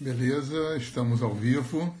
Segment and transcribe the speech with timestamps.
[0.00, 1.94] Beleza, estamos ao vivo.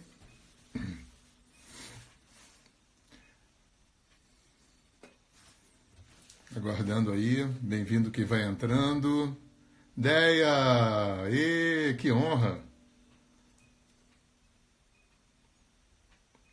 [6.56, 9.36] Aguardando aí, bem-vindo que vai entrando.
[9.94, 12.64] Deia, e que honra.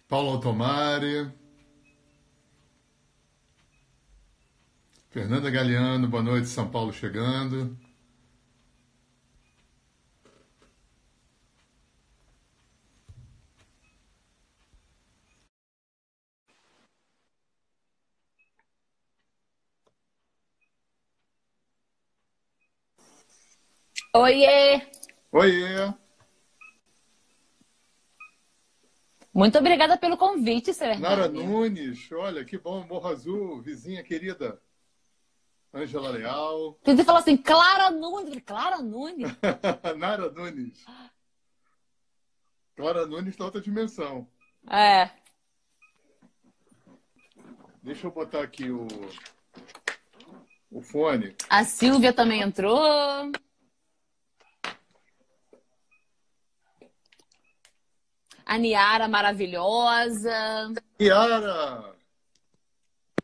[0.10, 1.32] Paulo Altomare.
[5.12, 7.87] Fernanda Galeano, boa noite, São Paulo chegando.
[24.18, 24.82] Oiê!
[25.32, 25.94] Oiê!
[29.32, 31.00] Muito obrigada pelo convite, Sr.
[31.00, 34.60] Nara Nunes, olha que bom, Morro Azul, vizinha querida.
[35.72, 36.80] Ângela Leal.
[36.84, 38.42] Você falou assim, Clara Nunes.
[38.44, 39.32] Clara Nunes?
[39.96, 40.84] Nara Nunes.
[42.76, 44.28] Clara Nunes está outra dimensão.
[44.68, 45.12] É.
[47.84, 48.88] Deixa eu botar aqui o,
[50.72, 51.36] o fone.
[51.48, 53.32] A Silvia também entrou.
[58.50, 60.72] A Niara maravilhosa.
[60.98, 61.84] Niara!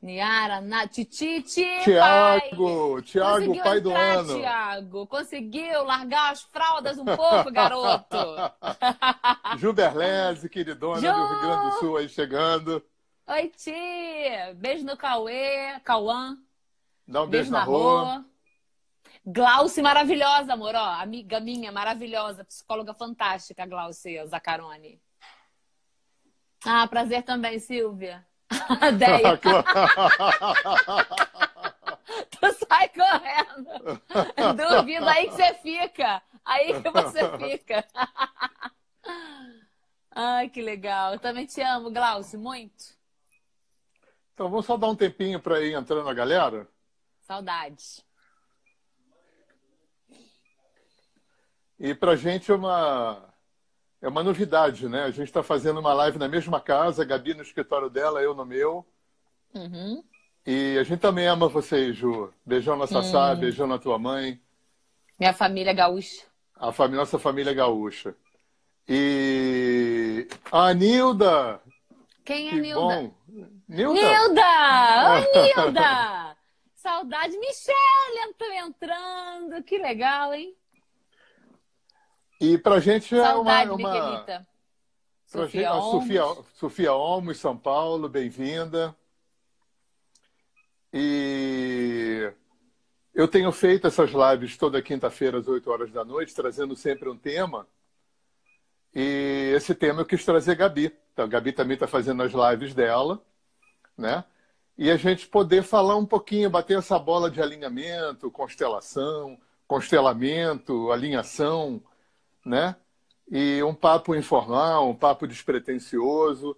[0.01, 0.85] Niara, na...
[0.85, 4.35] Tititi, Tiago, Tiago, pai do entrar, ano.
[4.37, 8.17] Tiago, conseguiu largar as fraldas um pouco, garoto.
[9.57, 11.07] Juberlese, queridona Ju!
[11.07, 12.83] do Rio Grande do Sul aí chegando.
[13.25, 14.53] Oi, tia.
[14.55, 16.37] Beijo no Cauê, Cauã.
[17.07, 18.25] Dá um Beijo, beijo, na rua.
[19.25, 25.01] Glauce maravilhosa, amor, ó, amiga minha maravilhosa, psicóloga fantástica, Glauce Zaccaroni.
[26.65, 28.25] Ah, prazer também, Silvia.
[28.97, 29.37] Deia,
[32.31, 34.01] tu sai correndo.
[34.55, 36.21] Duvido aí que você fica.
[36.45, 37.85] Aí que você fica.
[40.11, 41.13] Ai, que legal.
[41.13, 42.93] Eu também te amo, Glauce, muito.
[44.33, 46.67] Então vamos só dar um tempinho para ir entrando a galera.
[47.21, 48.03] Saudades.
[51.79, 53.32] E para a gente é uma,
[54.03, 55.03] é uma novidade, né?
[55.03, 58.45] A gente está fazendo uma live na mesma casa, Gabi no escritório dela, eu no
[58.45, 58.85] meu.
[59.55, 60.03] Uhum.
[60.45, 62.31] E a gente também ama vocês, Ju.
[62.45, 63.37] Beijão na Sassá, Hum.
[63.37, 64.39] beijão na tua mãe,
[65.17, 66.25] Minha família gaúcha.
[66.55, 68.13] a família, nossa família gaúcha.
[68.87, 71.61] E a Nilda!
[72.25, 72.81] Quem é Que Nilda?
[72.81, 73.13] bom!
[73.69, 74.01] Nilda!
[74.01, 74.43] Nilda!
[75.13, 76.37] Oi, Nilda!
[76.75, 77.37] Saudade.
[77.37, 79.63] Michelle entrando.
[79.63, 80.53] Que legal, hein?
[82.43, 84.19] E pra gente é uma, uma.
[84.25, 84.45] Pra gente,
[85.25, 85.79] Sofia a.
[85.81, 86.21] Sofia,
[86.55, 88.93] Sofia Olmos, São Paulo, bem-vinda.
[90.91, 92.29] E
[93.15, 97.17] eu tenho feito essas lives toda quinta-feira às 8 horas da noite, trazendo sempre um
[97.17, 97.65] tema.
[98.93, 100.93] E esse tema eu quis trazer Gabi.
[101.13, 103.23] Então, a Gabi também está fazendo as lives dela,
[103.97, 104.21] né?
[104.77, 111.81] E a gente poder falar um pouquinho, bater essa bola de alinhamento, constelação, constelamento, alinhação,
[112.45, 112.75] né?
[113.31, 116.55] E um papo informal, um papo despretensioso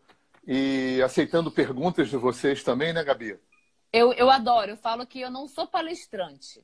[0.47, 3.37] e aceitando perguntas de vocês também, né, Gabi?
[3.91, 4.71] Eu, eu adoro.
[4.71, 6.63] Eu falo que eu não sou palestrante.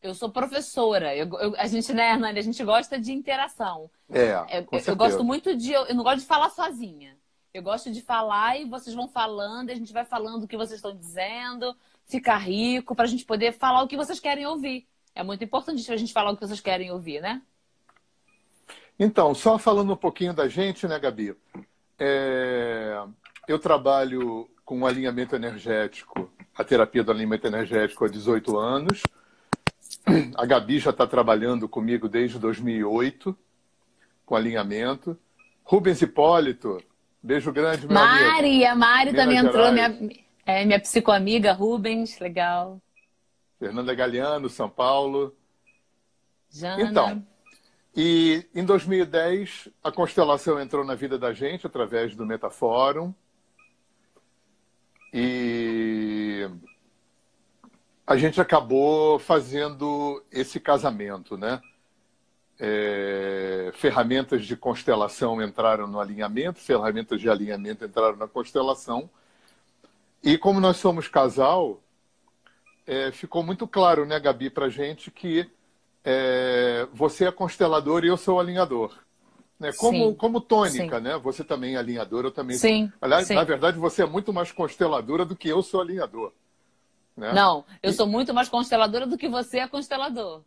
[0.00, 1.14] Eu sou professora.
[1.14, 2.38] Eu, eu- a gente, né, Hernani?
[2.38, 3.90] A gente gosta de interação.
[4.10, 5.72] É, É, eu, eu gosto muito de.
[5.72, 7.16] Eu, eu não gosto de falar sozinha.
[7.52, 10.56] Eu gosto de falar e vocês vão falando, e a gente vai falando o que
[10.56, 11.74] vocês estão dizendo,
[12.06, 14.86] ficar rico, para a gente poder falar o que vocês querem ouvir.
[15.14, 17.42] É muito importante a gente falar o que vocês querem ouvir, né?
[18.98, 21.36] Então, só falando um pouquinho da gente, né, Gabi?
[21.98, 23.00] É,
[23.46, 29.02] Eu trabalho com alinhamento energético, a terapia do alinhamento energético há 18 anos.
[30.36, 33.36] A Gabi já está trabalhando comigo desde 2008,
[34.26, 35.16] com alinhamento.
[35.64, 36.82] Rubens Hipólito,
[37.22, 38.30] beijo grande, meu amigo.
[38.30, 40.00] Mari, a Mari Minas também entrou, Gerais.
[40.00, 42.80] minha, é, minha psicoamiga Rubens, legal.
[43.58, 45.34] Fernanda Galeano, São Paulo.
[46.50, 46.82] Jana.
[46.82, 47.26] Então,
[48.00, 53.12] E em 2010, a constelação entrou na vida da gente através do Metafórum.
[55.12, 56.48] E
[58.06, 61.60] a gente acabou fazendo esse casamento, né?
[62.56, 69.10] É, ferramentas de constelação entraram no alinhamento, ferramentas de alinhamento entraram na constelação.
[70.22, 71.82] E como nós somos casal,
[72.86, 75.50] é, ficou muito claro, né, Gabi, para gente que
[76.10, 78.96] é, você é constelador e eu sou alinhador.
[79.60, 79.72] Né?
[79.72, 80.14] Como, Sim.
[80.14, 81.02] como tônica, Sim.
[81.02, 81.18] né?
[81.18, 83.34] Você também é alinhador, eu também Sim, Aliás, sim.
[83.34, 86.32] na verdade, você é muito mais consteladora do que eu sou alinhador.
[87.14, 87.34] Né?
[87.34, 90.42] Não, eu sou muito mais consteladora do que você é constelador.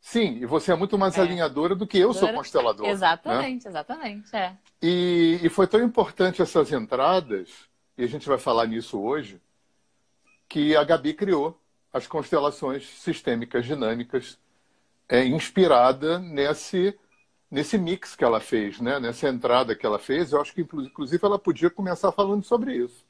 [0.00, 1.20] Sim, e você é muito mais é.
[1.20, 2.86] alinhadora do que eu sou constelador.
[2.86, 3.70] Exatamente, né?
[3.70, 4.34] exatamente.
[4.34, 4.56] É.
[4.80, 7.50] E, e foi tão importante essas entradas,
[7.98, 9.38] e a gente vai falar nisso hoje,
[10.48, 11.60] que a Gabi criou
[11.92, 14.38] as constelações sistêmicas dinâmicas,
[15.12, 16.98] é, inspirada nesse,
[17.50, 18.98] nesse mix que ela fez, né?
[18.98, 20.32] nessa entrada que ela fez.
[20.32, 23.04] Eu acho que, inclusive, ela podia começar falando sobre isso.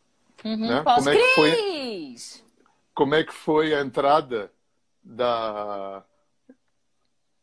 [0.45, 0.83] Uhum, né?
[0.83, 2.17] Como é que foi?
[2.93, 4.51] Como é que foi a entrada
[5.01, 6.03] da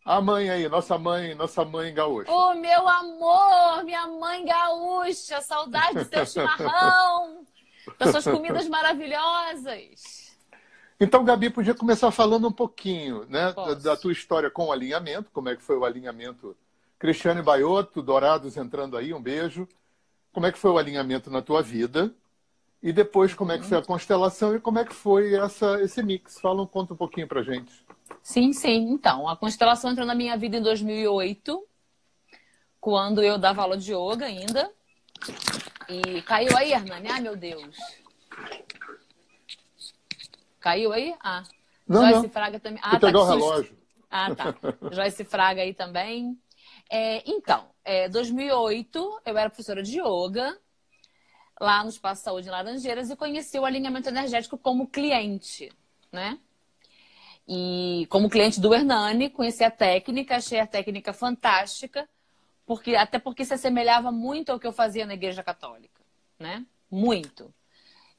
[0.04, 2.30] a mãe aí, nossa mãe, nossa mãe gaúcha.
[2.30, 6.26] O meu amor, minha mãe gaúcha, saudade do seu
[6.58, 7.46] chimarrão,
[7.98, 10.29] das suas comidas maravilhosas.
[11.00, 15.32] Então, Gabi, podia começar falando um pouquinho né, da, da, tua história com o alinhamento,
[15.32, 16.58] como é que foi o alinhamento.
[16.98, 19.66] Cristiane Baiotto, Dourados entrando aí, um beijo.
[20.34, 22.14] Como é que foi o alinhamento na tua vida?
[22.84, 26.04] E depois, como é que foi a constelação e como é que foi essa, esse
[26.04, 26.40] mix?
[26.40, 27.72] Fala, conta um pouquinho pra gente.
[28.22, 28.90] Sim, sim.
[28.92, 31.66] Então, a constelação entrou na minha vida em 2008,
[32.80, 34.70] quando eu dava aula de yoga ainda.
[35.88, 37.10] E caiu aí, Hernani?
[37.10, 37.78] Ai, meu Deus.
[40.60, 41.16] Caiu aí?
[41.22, 41.44] Ah.
[41.88, 42.30] Não, Joyce não.
[42.30, 42.80] Fraga também.
[42.84, 43.08] Ah, tá.
[43.08, 43.78] o relógio.
[44.10, 44.56] Ah, tá.
[44.92, 46.38] Joyce Fraga aí também.
[46.90, 50.58] É, então, é, 2008, eu era professora de yoga
[51.60, 55.72] lá no Espaço Saúde em Laranjeiras e conheci o alinhamento energético como cliente,
[56.12, 56.40] né?
[57.48, 62.08] E como cliente do Hernani, conheci a técnica, achei a técnica fantástica,
[62.66, 66.02] porque até porque se assemelhava muito ao que eu fazia na Igreja Católica,
[66.40, 66.66] né?
[66.90, 67.54] Muito.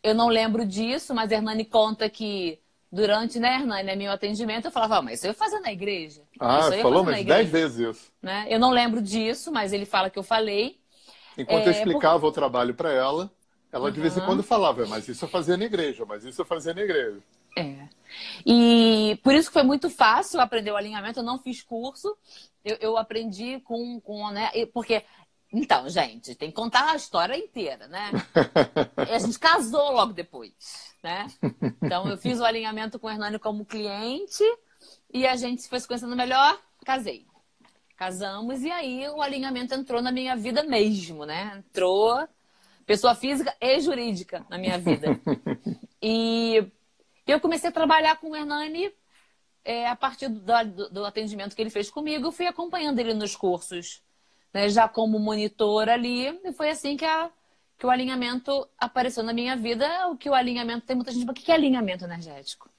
[0.03, 2.59] Eu não lembro disso, mas Hernani conta que
[2.91, 6.23] durante, né, Hernani, meu atendimento, eu falava, ah, mas isso eu ia fazer na igreja.
[6.39, 8.13] Ah, falou mais dez vezes isso.
[8.21, 8.47] Né?
[8.49, 10.79] Eu não lembro disso, mas ele fala que eu falei.
[11.37, 12.29] Enquanto é, eu explicava por...
[12.29, 13.31] o trabalho para ela,
[13.73, 13.93] ela uhum.
[13.93, 16.75] de vez em quando falava, mas isso eu fazia na igreja, mas isso eu fazia
[16.75, 17.19] na igreja.
[17.57, 17.89] É.
[18.45, 21.21] E por isso que foi muito fácil aprender o alinhamento.
[21.21, 22.17] Eu não fiz curso,
[22.65, 24.51] eu, eu aprendi com, com né?
[24.73, 25.05] Porque
[25.53, 28.11] então, gente, tem que contar a história inteira, né?
[28.97, 31.27] a gente casou logo depois, né?
[31.83, 34.45] Então, eu fiz o alinhamento com o Hernani como cliente
[35.13, 37.27] e a gente foi se conhecendo melhor, casei.
[37.97, 41.53] Casamos e aí o alinhamento entrou na minha vida mesmo, né?
[41.59, 42.27] Entrou
[42.87, 45.21] pessoa física e jurídica na minha vida.
[46.03, 46.65] e
[47.27, 48.93] eu comecei a trabalhar com o Hernani
[49.65, 52.27] é, a partir do, do, do, atendimento que ele fez comigo.
[52.27, 54.03] Eu fui acompanhando ele nos cursos,
[54.53, 56.29] né, já como monitor ali.
[56.45, 57.31] E foi assim que, a,
[57.79, 60.09] que o alinhamento apareceu na minha vida.
[60.09, 61.29] O que o alinhamento tem muita gente.
[61.29, 62.71] O que é alinhamento energético?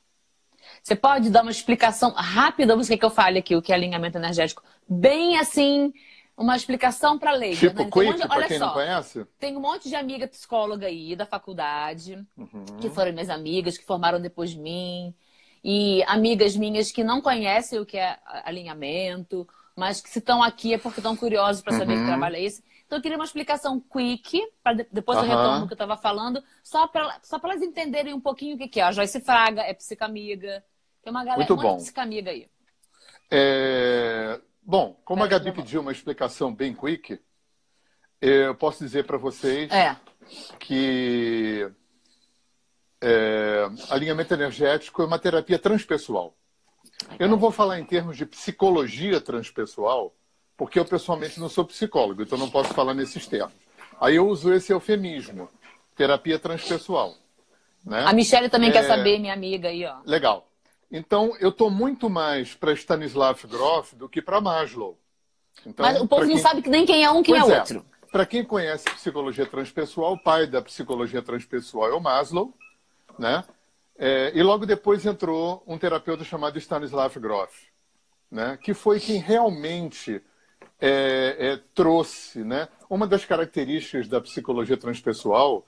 [0.81, 2.75] Você pode dar uma explicação rápida?
[2.75, 4.63] Você quer que eu fale aqui o que é alinhamento energético?
[4.87, 5.93] Bem assim,
[6.37, 7.55] uma explicação para ler.
[7.55, 7.89] Tipo, né?
[7.91, 9.25] quick, um para quem só, não conhece?
[9.39, 12.65] Tem um monte de amiga psicóloga aí da faculdade, uhum.
[12.79, 15.13] que foram minhas amigas, que formaram depois de mim.
[15.63, 20.73] E amigas minhas que não conhecem o que é alinhamento, mas que se estão aqui
[20.73, 22.01] é porque estão curiosos para saber uhum.
[22.01, 22.63] que trabalho é esse.
[22.85, 25.23] Então eu queria uma explicação quick, para depois uhum.
[25.23, 28.57] eu retorno o que eu estava falando, só para só elas entenderem um pouquinho o
[28.57, 28.83] que, que é.
[28.83, 30.63] A Joyce Fraga é psicamiga.
[31.03, 31.77] Tem uma galera Muito bom.
[31.77, 32.49] psicamiga aí.
[33.29, 34.39] É...
[34.61, 37.19] Bom, como a Gabi pediu uma explicação bem quick,
[38.21, 39.97] eu posso dizer para vocês é.
[40.59, 41.67] que
[43.01, 46.37] é, alinhamento energético é uma terapia transpessoal.
[47.19, 50.13] Eu não vou falar em termos de psicologia transpessoal,
[50.57, 53.53] porque eu pessoalmente não sou psicólogo, então não posso falar nesses termos.
[53.99, 55.49] Aí eu uso esse eufemismo,
[55.95, 57.15] terapia transpessoal.
[57.85, 58.03] Né?
[58.05, 58.73] A Michelle também é...
[58.73, 59.97] quer saber, minha amiga aí, ó.
[60.05, 60.47] Legal.
[60.91, 64.99] Então, eu estou muito mais para Stanislav Grof do que para Maslow.
[65.65, 66.35] Então, Mas o povo quem...
[66.35, 67.85] não sabe nem quem é um, quem é pois é outro.
[68.11, 72.53] Para quem conhece psicologia transpessoal, o pai da psicologia transpessoal é o Maslow,
[73.17, 73.43] né?
[74.03, 77.67] É, e logo depois entrou um terapeuta chamado Stanislav Grof,
[78.31, 78.57] né?
[78.59, 80.19] que foi quem realmente
[80.79, 82.67] é, é, trouxe, né?
[82.89, 85.63] Uma das características da psicologia transpessoal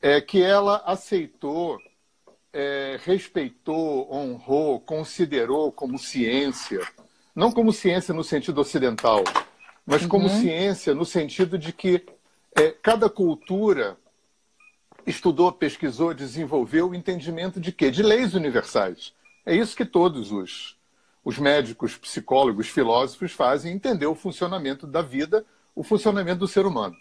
[0.00, 1.78] é que ela aceitou
[2.50, 6.80] é, respeitou, honrou, considerou como ciência,
[7.36, 9.22] não como ciência no sentido ocidental,
[9.84, 10.40] mas como uhum.
[10.40, 12.06] ciência no sentido de que
[12.56, 13.98] é, cada cultura
[15.06, 17.90] estudou, pesquisou, desenvolveu o entendimento de quê?
[17.90, 19.14] De leis universais.
[19.44, 20.78] É isso que todos os,
[21.24, 26.96] os médicos, psicólogos, filósofos fazem, entender o funcionamento da vida, o funcionamento do ser humano.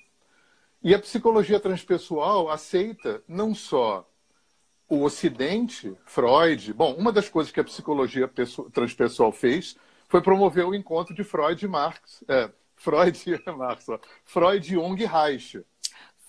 [0.81, 4.09] E a psicologia transpessoal aceita não só
[4.87, 6.73] o Ocidente, Freud.
[6.73, 8.29] Bom, uma das coisas que a psicologia
[8.73, 9.77] transpessoal fez
[10.07, 12.23] foi promover o encontro de Freud e Marx.
[12.27, 13.87] É, Freud e Marx.
[13.89, 13.99] Ó.
[14.25, 15.63] Freud, Jung e Reich.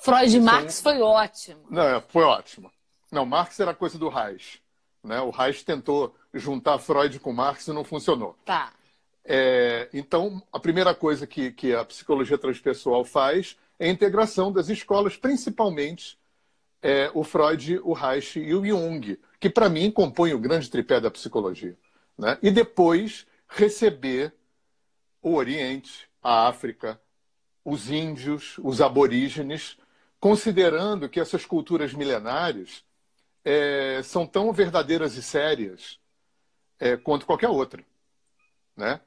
[0.00, 1.60] Freud e Marx foi ótimo.
[1.70, 2.70] Não, é, foi ótimo.
[3.10, 4.62] Não, Marx era coisa do Reich.
[5.02, 5.20] Né?
[5.20, 8.36] O Reich tentou juntar Freud com Marx e não funcionou.
[8.44, 8.72] Tá.
[9.24, 14.68] É, então, a primeira coisa que, que a psicologia transpessoal faz é a integração das
[14.68, 16.18] escolas, principalmente
[16.82, 21.00] é, o Freud, o Reich e o Jung, que para mim compõem o grande tripé
[21.00, 21.76] da psicologia.
[22.16, 22.38] Né?
[22.42, 24.32] E depois receber
[25.22, 27.00] o Oriente, a África,
[27.64, 29.76] os índios, os aborígenes,
[30.20, 32.84] considerando que essas culturas milenares
[33.42, 35.98] é, são tão verdadeiras e sérias
[36.78, 37.82] é, quanto qualquer outra.
[38.76, 39.00] Né?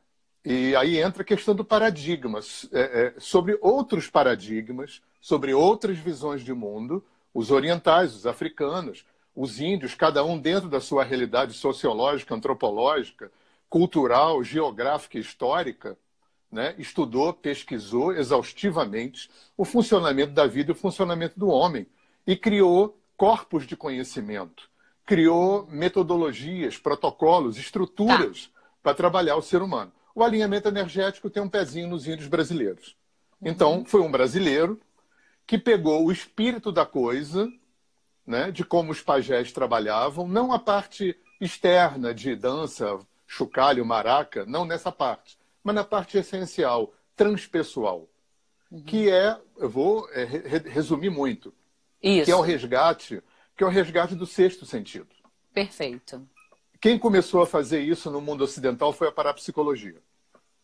[0.43, 2.39] E aí entra a questão do paradigma,
[2.71, 9.05] é, é, sobre outros paradigmas, sobre outras visões de mundo, os orientais, os africanos,
[9.35, 13.31] os índios, cada um dentro da sua realidade sociológica, antropológica,
[13.69, 15.97] cultural, geográfica e histórica,
[16.53, 21.87] né, estudou, pesquisou exaustivamente o funcionamento da vida e o funcionamento do homem
[22.27, 24.69] e criou corpos de conhecimento,
[25.03, 28.61] criou metodologias, protocolos, estruturas tá.
[28.83, 29.91] para trabalhar o ser humano.
[30.13, 32.95] O alinhamento energético tem um pezinho nos índios brasileiros.
[33.41, 33.49] Uhum.
[33.49, 34.79] Então, foi um brasileiro
[35.47, 37.51] que pegou o espírito da coisa,
[38.27, 44.65] né, de como os pajés trabalhavam, não a parte externa de dança, chocalho, maraca, não
[44.65, 48.09] nessa parte, mas na parte essencial, transpessoal,
[48.71, 48.83] uhum.
[48.83, 51.53] que é, eu vou é, re resumir muito,
[52.01, 52.25] Isso.
[52.25, 53.23] que é o resgate,
[53.55, 55.07] que é o resgate do sexto sentido.
[55.53, 56.27] Perfeito.
[56.81, 60.01] Quem começou a fazer isso no mundo ocidental foi a parapsicologia.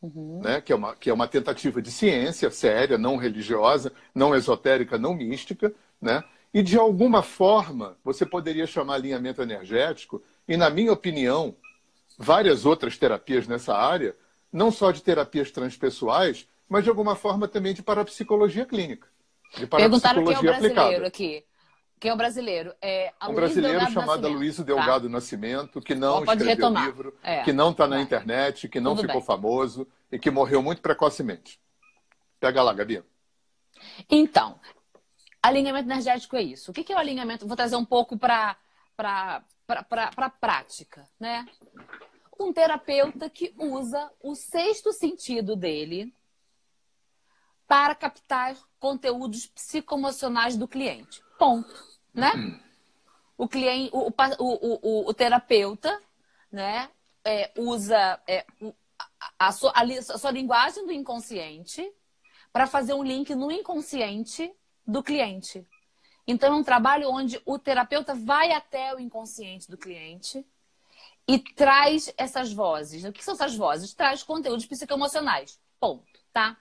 [0.01, 0.41] Uhum.
[0.41, 0.59] Né?
[0.59, 5.13] Que, é uma, que é uma tentativa de ciência séria, não religiosa, não esotérica, não
[5.13, 6.23] mística, né?
[6.53, 11.55] E de alguma forma você poderia chamar alinhamento energético, e na minha opinião,
[12.17, 14.15] várias outras terapias nessa área
[14.51, 19.07] não só de terapias transpessoais, mas de alguma forma também de parapsicologia clínica.
[19.57, 21.07] De Perguntaram quem é o brasileiro aplicada.
[21.07, 21.45] aqui.
[21.99, 22.73] Quem é o brasileiro?
[22.81, 25.09] É um brasileiro Delgado chamado Aloysio Delgado tá.
[25.09, 26.85] Nascimento, que não escreveu retomar.
[26.85, 27.41] livro, é.
[27.41, 29.27] que não está na internet, que não Tudo ficou bem.
[29.27, 31.59] famoso e que morreu muito precocemente.
[32.39, 33.03] Pega lá, Gabi.
[34.09, 34.57] Então,
[35.43, 36.71] alinhamento energético é isso.
[36.71, 37.45] O que é o alinhamento?
[37.45, 38.55] Vou trazer um pouco para
[38.97, 41.45] a prática, né?
[42.39, 46.13] Um terapeuta que usa o sexto sentido dele
[47.67, 51.21] para captar conteúdos psicoemocionais do cliente.
[51.37, 51.71] Ponto.
[52.13, 52.31] Né?
[53.37, 56.01] O, cliente, o, o, o, o terapeuta
[56.51, 56.89] né,
[57.23, 58.45] é, usa é,
[59.37, 61.91] a, a, sua, a, a sua linguagem do inconsciente
[62.51, 64.51] para fazer um link no inconsciente
[64.87, 65.67] do cliente.
[66.25, 70.45] Então, é um trabalho onde o terapeuta vai até o inconsciente do cliente
[71.29, 73.03] e traz essas vozes.
[73.03, 73.93] O que são essas vozes?
[73.93, 75.59] Traz conteúdos psicoemocionais.
[75.79, 76.57] Ponto, tá?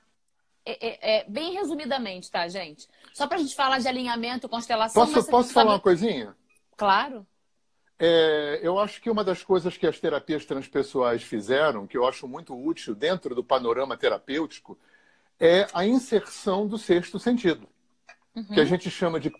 [0.63, 2.87] É, é, é, bem resumidamente, tá, gente?
[3.15, 5.07] Só para a gente falar de alinhamento, constelação.
[5.07, 5.77] Posso, posso falar sabe...
[5.77, 6.37] uma coisinha?
[6.77, 7.27] Claro.
[7.99, 12.29] É, eu acho que uma das coisas que as terapias transpessoais fizeram, que eu acho
[12.29, 14.79] muito útil dentro do panorama terapêutico,
[15.41, 17.67] é a inserção do sexto sentido,
[18.37, 18.45] uhum.
[18.45, 19.33] que a gente chama de,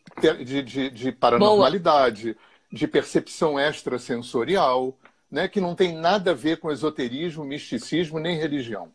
[0.42, 2.44] de, de, de paranormalidade, Boa.
[2.73, 4.97] de percepção extrasensorial,
[5.30, 8.92] né, que não tem nada a ver com esoterismo, misticismo nem religião.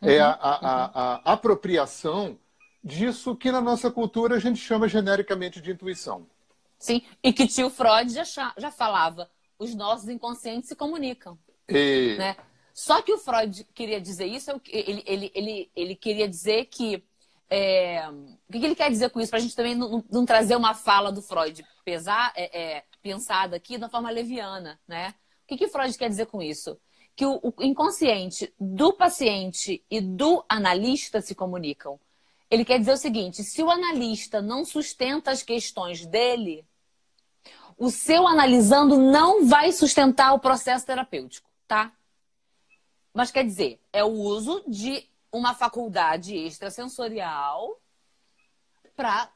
[0.00, 2.38] Uhum, é a, a, a, a, apropriação
[2.82, 6.26] disso que na nossa cultura a gente chama genericamente de intuição.
[6.78, 11.38] Sim, e que tio Freud já, já falava, os nossos inconscientes se comunicam.
[11.68, 12.16] E...
[12.18, 12.36] Né?
[12.72, 17.02] Só que o Freud queria dizer isso, ele, ele, ele, ele queria dizer que.
[17.48, 18.08] É...
[18.08, 19.30] o que ele quer dizer com isso?
[19.30, 23.56] Para a gente também não, não, trazer uma fala do Freud pesar, é, é, pensada
[23.56, 25.14] aqui de uma forma leviana, né?
[25.44, 26.78] O que, que Freud quer dizer com isso?
[27.14, 32.00] Que o, o inconsciente do paciente e do analista se comunicam.
[32.50, 36.66] Ele quer dizer o seguinte: se o analista não sustenta as questões dele,
[37.76, 41.92] o seu analisando não vai sustentar o processo terapêutico, tá?
[43.12, 47.78] Mas quer dizer, é o uso de uma faculdade extrasensorial
[48.96, 49.30] para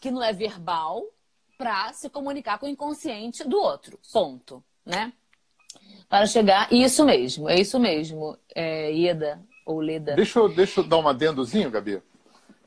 [0.00, 1.02] que não é verbal
[1.56, 3.98] para se comunicar com o inconsciente do outro.
[4.12, 5.12] Ponto, né?
[6.08, 6.72] Para chegar.
[6.72, 10.14] Isso mesmo, é isso mesmo, é, Ieda ou Leda.
[10.14, 12.02] Deixa eu, deixa eu dar um adendozinho, Gabi.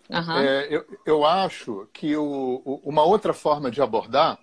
[0.10, 0.38] Uhum.
[0.38, 4.40] É, eu, eu acho que o, o, uma outra forma de abordar,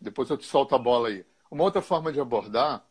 [0.00, 2.84] depois eu te solto a bola aí, uma outra forma de abordar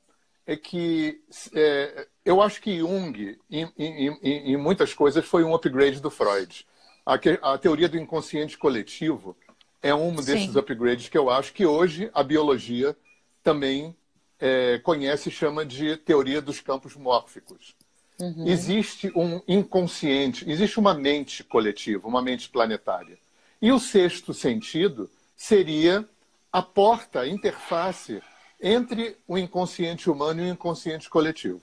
[0.46, 1.22] é que
[1.54, 6.10] é, eu acho que Jung, em, em, em, em, muitas coisas, foi um upgrade do
[6.10, 6.66] Freud.
[7.06, 7.16] A,
[7.54, 9.36] a teoria do inconsciente coletivo
[9.82, 10.60] é um desses Sim.
[10.60, 12.96] upgrades que eu acho que hoje a biologia
[13.44, 13.96] também
[14.42, 17.76] é, conhece e chama de teoria dos campos mórficos.
[18.20, 18.48] Uhum.
[18.48, 23.18] Existe um inconsciente, existe uma mente coletiva, uma mente planetária.
[23.62, 26.04] E o sexto sentido seria
[26.52, 28.22] a porta, a interface
[28.60, 31.62] entre o inconsciente humano e o inconsciente coletivo.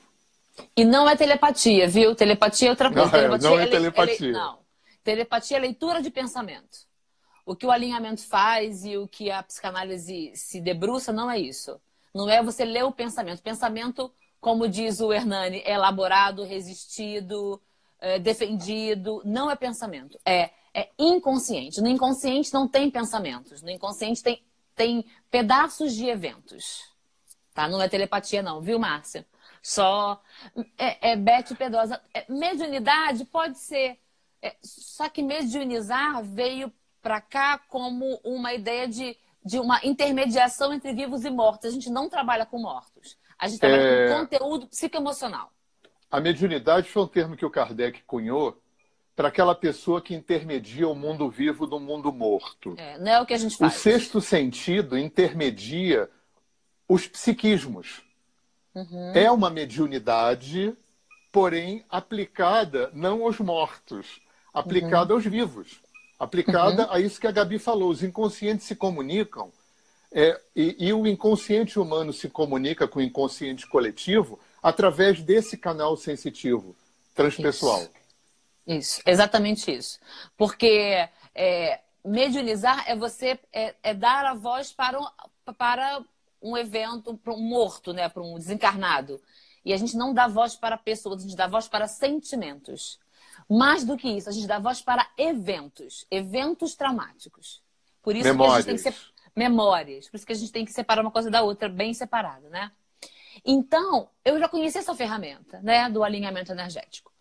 [0.77, 2.15] E não é telepatia, viu?
[2.15, 3.07] Telepatia é outra coisa.
[3.07, 4.33] Não, é, telepatia não é telepatia.
[4.33, 4.59] não.
[5.05, 6.87] Telepatia é leitura de pensamento.
[7.47, 11.81] O que o alinhamento faz e o que a psicanálise se debruça não é isso.
[12.15, 13.43] Não é você ler o pensamento.
[13.43, 17.61] Pensamento, como diz o Hernani, é elaborado, resistido,
[18.01, 19.23] é defendido.
[19.25, 20.19] Não é pensamento.
[20.25, 21.81] É, é inconsciente.
[21.81, 23.63] No inconsciente não tem pensamentos.
[23.63, 24.43] No inconsciente tem,
[24.75, 26.85] tem pedaços de eventos.
[27.53, 27.67] Tá?
[27.69, 29.27] Não é telepatia, não, viu, Márcia?
[29.63, 30.23] Só
[30.79, 32.01] é, é Beth Pedosa.
[32.15, 33.99] É, mediunidade pode ser.
[34.41, 36.73] É, só que mediunizar veio
[37.03, 41.71] para cá como uma ideia de, de uma intermediação entre vivos e mortos.
[41.71, 43.17] A gente não trabalha com mortos.
[43.39, 44.09] A gente trabalha É.
[44.13, 45.51] com conteúdo psicoemocional.
[46.11, 48.61] A mediunidade foi um termo que o Kardec cunhou
[49.15, 52.75] para aquela pessoa que intermedia o mundo vivo do mundo morto.
[52.79, 53.75] É, não é o que a gente O faz.
[53.75, 56.09] sexto sentido intermedia
[56.89, 58.03] os psiquismos.
[58.75, 59.13] Uhum.
[59.15, 60.75] É uma mediunidade,
[61.33, 64.21] porém aplicada não aos mortos,
[64.55, 65.81] aplicada aos vivos,
[66.19, 66.93] aplicada Uhum.
[66.93, 67.91] a isso que a Gabi falou.
[67.91, 69.53] Os inconscientes se comunicam
[70.11, 75.97] é, e, e o inconsciente humano se comunica com o inconsciente coletivo através desse canal
[75.97, 76.75] sensitivo
[77.15, 77.81] transpessoal.
[77.83, 77.99] Isso.
[78.67, 79.99] Isso, exatamente isso.
[80.37, 85.07] Porque é, mediunizar é você é, é dar a voz para um,
[85.57, 86.03] para
[86.43, 88.09] um evento, para um morto, né?
[88.09, 89.21] para um desencarnado.
[89.65, 92.99] E a gente não dá voz para pessoas, a gente dá voz para sentimentos.
[93.49, 97.63] Mais do que isso, a gente dá voz para eventos, eventos traumáticos.
[98.03, 98.57] Por isso que a Memórias.
[98.57, 100.09] gente tem que ser memórias.
[100.09, 102.71] Por isso que a gente tem que separar uma coisa da outra, bem separada, né?
[103.45, 107.13] Então, eu já conheci essa ferramenta, né, do alinhamento energético.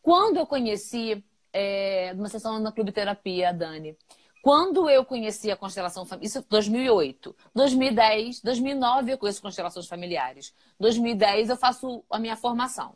[0.00, 3.96] Quando eu conheci, é, numa sessão na Clube Terapia, a Dani,
[4.42, 10.54] quando eu conheci a constelação familiar, isso em 2008, 2010, 2009 eu conheço constelações familiares,
[10.78, 12.94] 2010 eu faço a minha formação.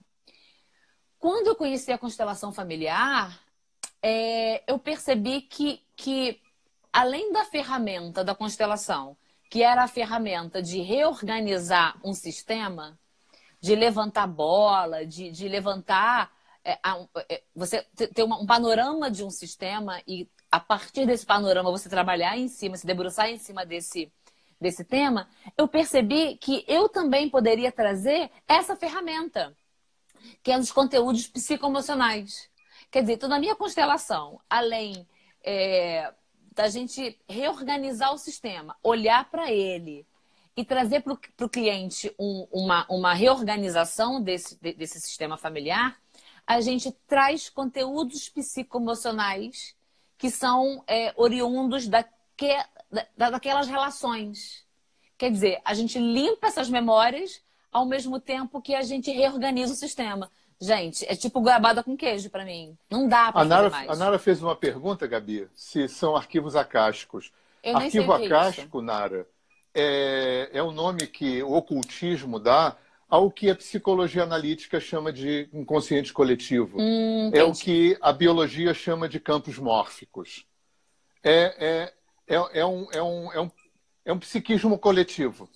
[1.18, 3.40] Quando eu conheci a constelação familiar,
[4.02, 6.40] é, eu percebi que, que,
[6.92, 9.16] além da ferramenta da constelação,
[9.50, 12.98] que era a ferramenta de reorganizar um sistema,
[13.60, 16.30] de levantar bola, de, de levantar.
[16.64, 16.78] é,
[17.30, 21.70] é, você te- ter uma- um panorama de um sistema e, a partir desse panorama,
[21.70, 24.12] você trabalhar em cima, se debruçar em cima desse,
[24.60, 29.56] desse tema, eu percebi que eu também poderia trazer essa ferramenta
[30.42, 32.48] que é dos conteúdos psicoemocionais.
[32.90, 35.06] Quer dizer, então, na minha constelação, além
[35.44, 36.12] é,
[36.54, 40.06] da gente reorganizar o sistema, olhar para ele
[40.56, 41.12] e trazer para
[41.46, 45.96] o cliente um- uma, uma reorganização desse, de- desse sistema familiar,
[46.46, 49.76] a gente traz conteúdos psicoemocionais
[50.16, 52.10] que são é, oriundos daque,
[53.16, 54.66] da, daquelas relações.
[55.16, 57.40] Quer dizer, a gente limpa essas memórias
[57.78, 60.30] ao mesmo tempo que a gente reorganiza o sistema.
[60.60, 62.76] Gente, é tipo goiabada com queijo para mim.
[62.90, 63.88] Não dá para fazer Nara, mais.
[63.88, 67.32] a Nara fez uma pergunta, Gabi, se são arquivos acásticos.
[67.62, 69.26] Eu Arquivo é acástico, Nara,
[69.74, 72.76] é, é o nome que o ocultismo dá
[73.08, 76.78] ao que a psicologia analítica chama de inconsciente coletivo.
[76.80, 80.44] Hum, é o que a biologia chama de campos mórficos.
[81.22, 81.92] É,
[82.28, 83.50] é, é, é, um, é, um, é, um,
[84.06, 85.48] é um psiquismo coletivo.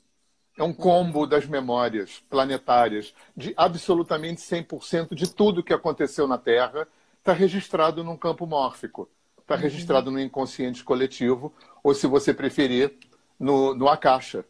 [0.56, 6.86] É um combo das memórias planetárias, de absolutamente 100% de tudo que aconteceu na Terra
[7.18, 9.08] está registrado num campo mórfico.
[9.40, 12.94] Está registrado no inconsciente coletivo, ou se você preferir,
[13.38, 14.44] no, no Akasha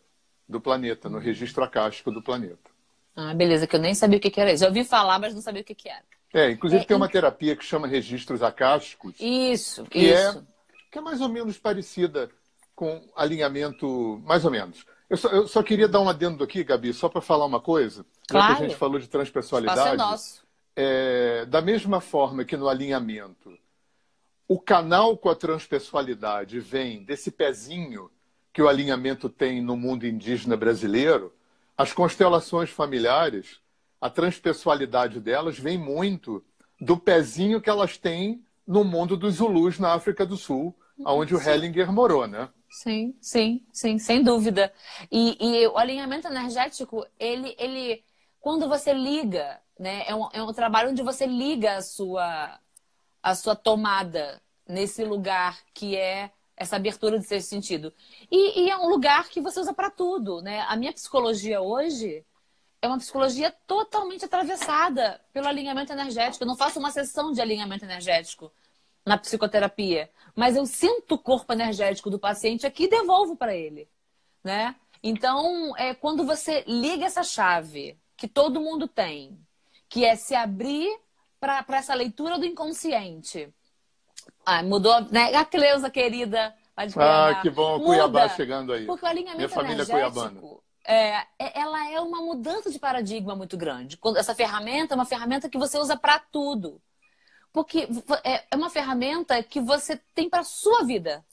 [0.49, 2.71] do planeta, no registro acástico do planeta.
[3.15, 4.63] Ah, beleza, que eu nem sabia o que, que era isso.
[4.63, 6.05] Já ouvi falar, mas não sabia o que, que era.
[6.33, 10.39] É, inclusive É, tem uma terapia que chama registros acásticos, Isso, que isso.
[10.39, 10.43] é
[10.91, 12.31] que é mais ou menos parecida
[12.75, 14.87] com alinhamento, mais ou menos.
[15.13, 17.99] Eu só, eu só queria dar um adendo aqui, Gabi, só para falar uma coisa.
[17.99, 18.53] Já que Claro.
[18.55, 19.97] a gente falou de espaço é transpessoalidade.
[19.99, 20.43] nosso.
[20.75, 23.55] É, da mesma forma que no alinhamento,
[24.49, 28.11] o canal com a transpessoalidade vem desse pezinho
[28.55, 31.31] que o alinhamento tem no mundo indígena brasileiro,
[31.77, 33.61] as constelações familiares,
[34.01, 36.43] a transpessoalidade delas vem muito
[36.81, 41.39] do pezinho que elas têm no mundo dos Zulus na África do Sul, onde o
[41.39, 42.49] Hellinger morou, né?
[42.73, 44.73] Sim, sim, sim, sem dúvida.
[45.11, 48.03] E, e o alinhamento energético, ele, ele,
[48.41, 52.59] quando você liga, né, é um, é um trabalho onde você liga a sua,
[53.23, 57.93] a sua tomada nesse lugar que é essa abertura de sexto sentido.
[58.31, 60.63] E, e é um lugar que você usa para tudo, né?
[60.63, 62.25] A minha psicologia hoje
[62.81, 66.45] é uma psicologia totalmente atravessada pelo alinhamento energético.
[66.45, 68.51] Eu não faço uma sessão de alinhamento energético
[69.05, 73.89] na psicoterapia, mas eu sinto o corpo energético do paciente aqui e devolvo para ele,
[74.43, 74.77] né?
[75.03, 79.37] Então, é, quando você liga essa chave que todo mundo tem,
[79.89, 80.89] que é se abrir
[81.41, 83.53] para essa leitura do inconsciente.
[84.47, 85.35] Ah, mudou, né?
[85.35, 86.55] A Cleusa, querida.
[86.77, 88.87] Ah, que bom, Muda, Cuiabá chegando aí.
[88.87, 90.41] Porque o alinhamento Minha família é cuiabana.
[90.85, 93.99] É, é, ela é uma mudança de paradigma muito grande.
[94.17, 96.81] Essa ferramenta é uma ferramenta que você usa para tudo.
[97.53, 97.87] Porque
[98.25, 101.25] é, é uma ferramenta que você tem para sua vida.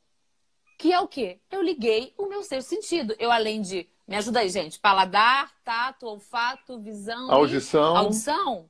[0.77, 1.39] Que é o quê?
[1.49, 3.15] Eu liguei o meu sexto sentido.
[3.19, 3.87] Eu, além de.
[4.07, 4.79] Me ajuda aí, gente.
[4.79, 7.31] Paladar, tato, olfato, visão.
[7.31, 7.97] Audição.
[7.97, 8.69] Audição.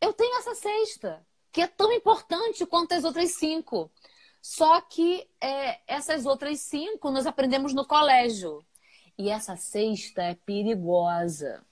[0.00, 3.90] Eu tenho essa sexta, que é tão importante quanto as outras cinco.
[4.42, 8.64] Só que é, essas outras cinco nós aprendemos no colégio.
[9.18, 11.64] E essa sexta é perigosa.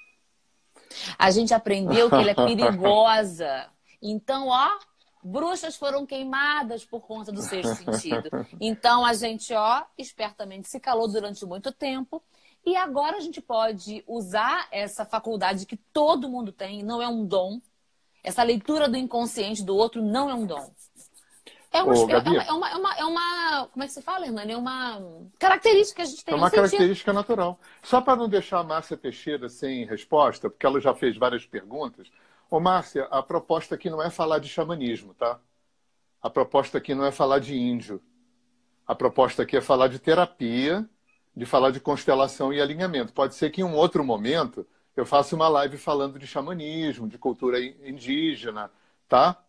[1.19, 3.71] A gente aprendeu que ela é perigosa.
[4.01, 4.79] Então, ó,
[5.25, 8.29] bruxas foram queimadas por conta do sexto sentido.
[8.61, 12.23] Então, a gente, ó, espertamente se calou durante muito tempo.
[12.67, 17.25] E agora a gente pode usar essa faculdade que todo mundo tem, não é um
[17.25, 17.61] dom.
[18.23, 20.73] Essa leitura do inconsciente do outro não é um dom.
[21.71, 24.27] É uma, Ô, é, é, uma, é, uma, é, uma, Como é que se fala,
[24.27, 24.53] Hernani?
[24.53, 25.03] É uma
[25.41, 26.33] característica que a gente tem.
[26.33, 27.59] É uma característica natural.
[27.83, 32.09] Só para não deixar a Márcia Teixeira sem resposta, porque ela já fez várias perguntas.
[32.55, 35.41] Ô, Márcia, a proposta aqui não é falar de xamanismo, tá?
[36.23, 38.01] A proposta aqui não é falar de índio.
[38.87, 40.89] A proposta aqui é falar de terapia,
[41.37, 43.13] de falar de constelação e alinhamento.
[43.13, 44.65] Pode ser que em um outro momento
[44.97, 48.71] eu faça uma live falando de xamanismo, de cultura indígena,
[49.09, 49.43] tá?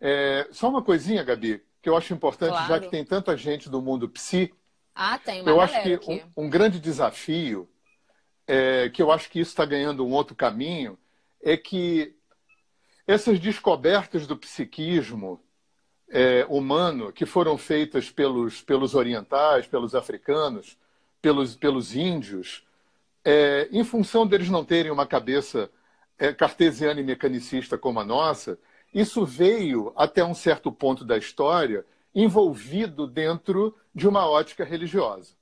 [0.00, 2.68] É, só uma coisinha, Gabi, que eu acho importante, claro.
[2.68, 4.54] já que tem tanta gente do mundo psi.
[4.94, 7.68] Ah, tem uma Eu acho que um, um, grande desafio,
[8.46, 10.96] é, que eu acho que isso está ganhando um outro caminho,
[11.42, 12.14] é que
[13.06, 15.42] essas descobertas do psiquismo
[16.08, 20.78] é, humano que foram feitas pelos, pelos orientais, pelos africanos,
[21.20, 22.64] pelos, pelos índios,
[23.24, 25.70] é, em função deles não terem uma cabeça
[26.18, 28.58] é, cartesiana e mecanicista como a nossa,
[28.92, 35.34] isso veio, até um certo ponto da história, envolvido dentro de uma ótica religiosa.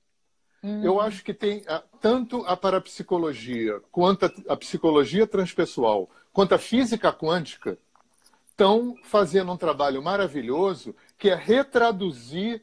[0.62, 0.84] Hum.
[0.84, 1.64] Eu acho que tem
[2.00, 7.78] tanto a parapsicologia, quanto a, a psicologia transpessoal, quanto a física quântica,
[8.50, 12.62] estão fazendo um trabalho maravilhoso que é retraduzir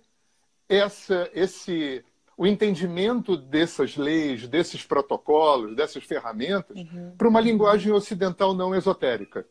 [0.69, 2.05] essa, esse,
[2.37, 7.15] o entendimento dessas leis, desses protocolos, dessas ferramentas, uhum.
[7.17, 9.45] para uma linguagem ocidental não esotérica.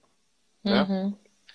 [0.63, 0.83] Né?
[0.83, 1.15] Uhum.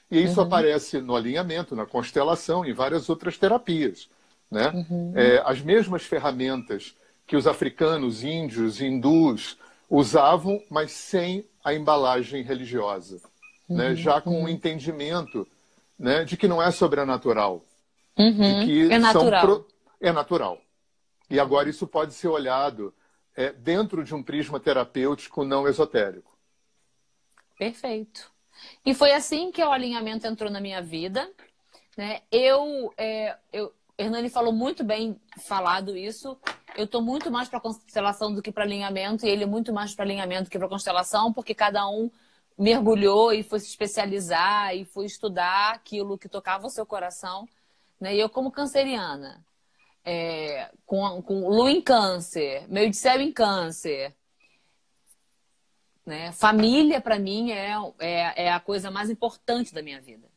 [0.09, 0.47] E isso uhum.
[0.47, 4.09] aparece no alinhamento, na constelação, em várias outras terapias.
[4.51, 4.69] Né?
[4.69, 5.13] Uhum.
[5.15, 9.57] É, as mesmas ferramentas que os africanos, índios, hindus
[9.89, 13.21] usavam, mas sem a embalagem religiosa.
[13.69, 13.89] Né?
[13.89, 13.95] Uhum.
[13.95, 15.47] Já com o um entendimento
[15.97, 17.63] né, de que não é sobrenatural.
[18.17, 18.65] De uhum.
[18.65, 19.45] que é natural.
[19.45, 19.67] Pro...
[20.01, 20.61] É natural.
[21.29, 22.93] E agora isso pode ser olhado
[23.35, 26.37] é, dentro de um prisma terapêutico não esotérico.
[27.57, 28.29] Perfeito.
[28.85, 31.29] E foi assim que o alinhamento entrou na minha vida.
[31.97, 32.21] Né?
[32.31, 36.37] Eu, é, eu, Hernani falou muito bem falado isso.
[36.75, 40.05] Eu estou muito mais para constelação do que para alinhamento, e ele muito mais para
[40.05, 42.09] alinhamento do que para constelação, porque cada um
[42.57, 47.47] mergulhou e foi se especializar e foi estudar aquilo que tocava o seu coração.
[47.99, 48.15] Né?
[48.15, 49.43] E eu, como canceriana,
[50.03, 54.15] é, com, com lua em câncer, meio de céu em câncer,
[56.05, 56.31] né?
[56.31, 60.30] Família, para mim, é, é, é, a coisa mais importante da minha vida.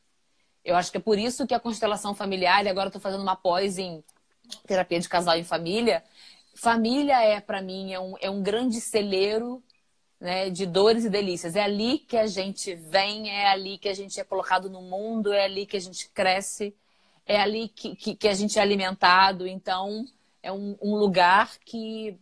[0.65, 3.37] Eu acho que é por isso que a constelação familiar, e agora estou fazendo uma
[3.37, 4.03] pós em
[4.67, 6.03] terapia de casal e família.
[6.55, 9.63] Família é, para mim, é um, é um grande celeiro
[10.21, 11.57] né, de dores e delícias.
[11.57, 15.33] É ali que a gente vem, é ali que a gente é colocado no mundo,
[15.33, 16.75] é ali que a gente cresce,
[17.27, 19.47] é ali que, que, que a gente é alimentado.
[19.47, 20.07] Então,
[20.43, 22.19] é um, um lugar que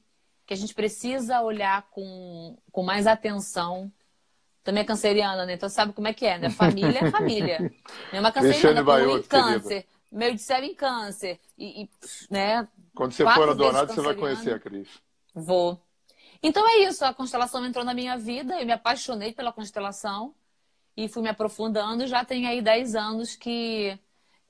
[0.46, 3.90] que a gente precisa olhar com, com mais atenção.
[4.62, 5.54] Também é canceriana, né?
[5.54, 6.50] Então sabe como é que é, né?
[6.50, 7.72] Família é família.
[8.12, 11.40] É uma canceriana com em câncer, meio de céu em câncer.
[11.58, 11.90] E, e
[12.30, 12.68] né?
[12.94, 14.88] Quando você for adorado, você vai conhecer a Cris.
[15.34, 15.80] Vou.
[16.42, 20.34] Então é isso, a constelação entrou na minha vida, eu me apaixonei pela constelação
[20.96, 22.06] e fui me aprofundando.
[22.06, 23.98] Já tem aí 10 anos que.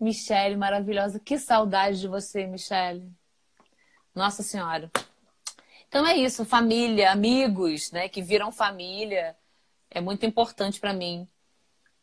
[0.01, 1.21] Michele, maravilhosa.
[1.21, 3.09] Que saudade de você, Michele.
[4.15, 4.91] Nossa Senhora.
[5.89, 9.37] Então é isso, família, amigos, né, que viram família,
[9.95, 11.29] é muito importante para mim.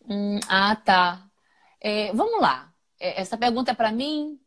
[0.08, 1.28] Hum, ah, tá.
[1.82, 2.72] É, vamos lá.
[3.00, 4.40] É, essa pergunta é para mim.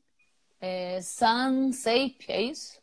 [0.60, 2.80] É, San Seip, é isso?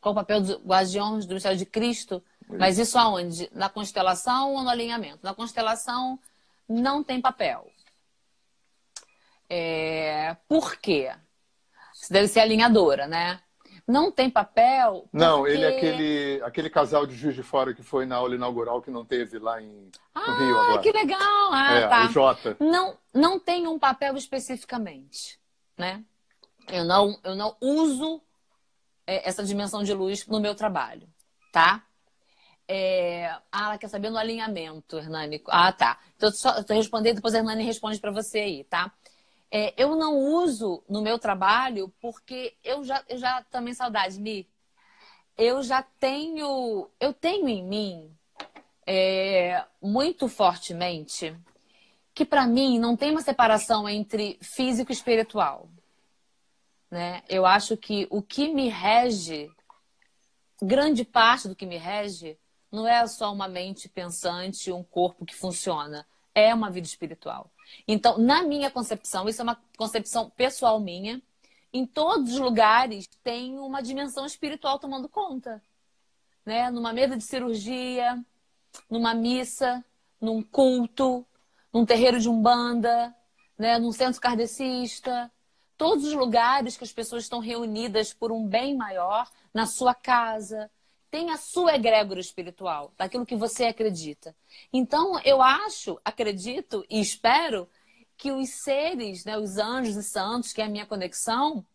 [0.00, 2.22] Qual o papel dos guardiões do mistério de Cristo?
[2.48, 3.48] Mas isso aonde?
[3.52, 5.20] Na constelação ou no alinhamento?
[5.22, 6.18] Na constelação
[6.68, 7.70] não tem papel.
[9.48, 11.14] É, por quê?
[11.92, 13.40] Você deve ser alinhadora, né?
[13.86, 15.08] Não tem papel?
[15.10, 15.16] Porque...
[15.16, 18.80] Não, ele é aquele, aquele casal de Juiz de Fora que foi na aula inaugural
[18.80, 20.82] que não teve lá em, ah, no Rio agora.
[20.82, 21.52] que legal!
[21.52, 22.06] Ah, é, tá.
[22.06, 22.56] o Jota.
[22.60, 25.38] Não, não tem um papel especificamente,
[25.76, 26.04] né?
[26.68, 28.22] Eu não, eu não uso
[29.06, 31.08] é, essa dimensão de luz no meu trabalho,
[31.52, 31.82] tá?
[32.68, 33.28] É...
[33.50, 35.42] Ah, ela quer saber no alinhamento, Hernani.
[35.48, 35.98] Ah, tá.
[36.16, 38.92] Então, só estou respondendo, depois a Hernani responde para você aí, tá?
[39.54, 44.48] É, eu não uso no meu trabalho porque eu já, eu já também saudade, Mi.
[45.36, 48.16] Eu já tenho, eu tenho em mim
[48.86, 51.36] é, muito fortemente
[52.14, 55.68] que para mim não tem uma separação entre físico e espiritual.
[56.90, 57.22] Né?
[57.28, 59.50] Eu acho que o que me rege,
[60.62, 62.38] grande parte do que me rege,
[62.70, 66.06] não é só uma mente pensante, um corpo que funciona.
[66.34, 67.50] É uma vida espiritual.
[67.86, 71.20] Então, na minha concepção, isso é uma concepção pessoal minha,
[71.72, 75.62] em todos os lugares tem uma dimensão espiritual tomando conta.
[76.44, 76.70] Né?
[76.70, 78.22] Numa mesa de cirurgia,
[78.90, 79.82] numa missa,
[80.20, 81.24] num culto,
[81.72, 83.14] num terreiro de umbanda,
[83.56, 83.78] né?
[83.78, 85.32] num centro kardecista.
[85.78, 90.70] Todos os lugares que as pessoas estão reunidas por um bem maior, na sua casa,
[91.12, 94.34] tem a sua egrégora espiritual, daquilo que você acredita.
[94.72, 97.68] Então, eu acho, acredito e espero
[98.16, 101.66] que os seres, né, os anjos e santos, que é a minha conexão,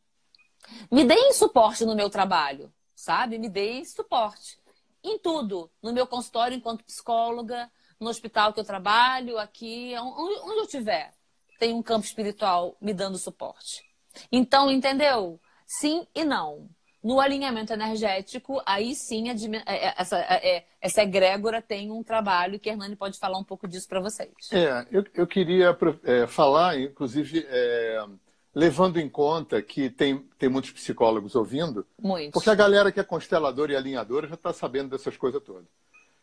[0.91, 3.37] me deem suporte no meu trabalho, sabe?
[3.37, 4.57] Me deem suporte
[5.03, 10.63] em tudo, no meu consultório enquanto psicóloga, no hospital que eu trabalho, aqui, onde eu
[10.63, 11.13] estiver,
[11.59, 13.85] tem um campo espiritual me dando suporte.
[14.31, 15.39] Então, entendeu?
[15.67, 16.67] Sim e não.
[17.07, 19.33] No alinhamento energético, aí sim a,
[19.65, 23.45] é, é, essa, é, essa egrégora tem um trabalho que a Hernani pode falar um
[23.45, 24.29] pouco disso para vocês.
[24.51, 28.05] É, eu, eu queria é, falar, inclusive, é,
[28.53, 32.33] levando em conta que tem, tem muitos psicólogos ouvindo, Muito.
[32.33, 35.63] porque a galera que é consteladora e alinhadora já está sabendo dessas coisas todas.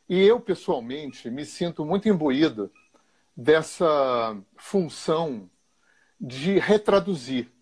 [0.06, 2.70] E eu, pessoalmente, me sinto muito imbuído
[3.34, 5.48] dessa função
[6.20, 7.53] de retraduzir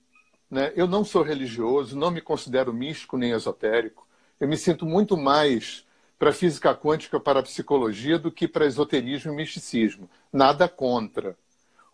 [0.53, 0.71] né?
[0.77, 4.07] Eu não sou religioso, não me considero místico nem esotérico.
[4.38, 5.83] Eu me sinto muito mais
[6.19, 10.11] para a física quântica, para a psicologia, do que para esoterismo e misticismo.
[10.31, 11.38] Nada contra.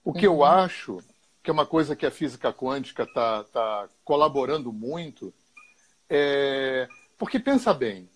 [0.04, 0.34] O que uhum.
[0.34, 0.98] eu acho
[1.40, 5.32] que é uma coisa que a física quântica está tá colaborando muito
[6.10, 6.88] é.
[7.16, 8.08] Porque pensa bem,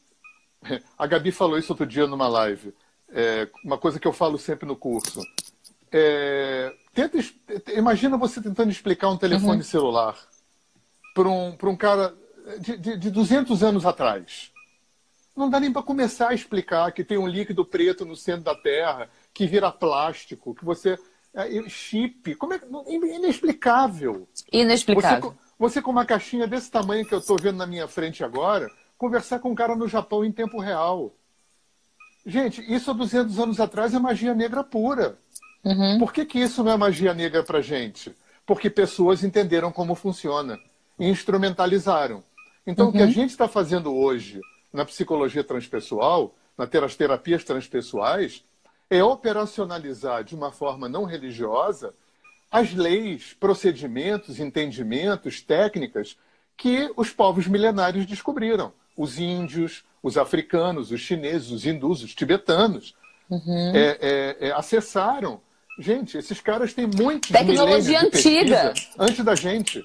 [0.98, 2.74] a Gabi falou isso outro dia numa live,
[3.10, 5.20] é uma coisa que eu falo sempre no curso.
[5.92, 7.18] É, tenta,
[7.76, 9.62] imagina você tentando explicar um telefone uhum.
[9.62, 10.31] celular
[11.14, 12.14] para um, um cara
[12.58, 14.50] de, de, de 200 anos atrás.
[15.34, 18.54] Não dá nem para começar a explicar que tem um líquido preto no centro da
[18.54, 20.98] Terra, que vira plástico, que você.
[21.34, 22.34] É, chip.
[22.34, 24.28] Como é inexplicável.
[24.52, 25.30] Inexplicável.
[25.30, 28.70] Você, você, com uma caixinha desse tamanho que eu estou vendo na minha frente agora,
[28.98, 31.14] conversar com um cara no Japão em tempo real.
[32.26, 35.16] Gente, isso há 200 anos atrás é magia negra pura.
[35.64, 35.98] Uhum.
[35.98, 38.14] Por que, que isso não é magia negra para gente?
[38.44, 40.60] Porque pessoas entenderam como funciona
[40.98, 42.22] e instrumentalizaram.
[42.66, 42.90] Então, uhum.
[42.90, 43.12] o que a uhum.
[43.12, 44.40] gente está fazendo hoje
[44.72, 48.44] na psicologia transpessoal, nas terapias transpessoais,
[48.88, 51.94] é operacionalizar de uma forma não religiosa
[52.50, 56.18] as leis, procedimentos, entendimentos, técnicas
[56.56, 58.72] que os povos milenários descobriram.
[58.94, 62.94] Os índios, os africanos, os chineses, os hindus, os tibetanos
[63.30, 63.72] uhum.
[63.74, 65.40] é, é, é, acessaram.
[65.78, 68.74] Gente, esses caras têm muitos Tecnologia antiga.
[68.98, 69.82] antes da gente.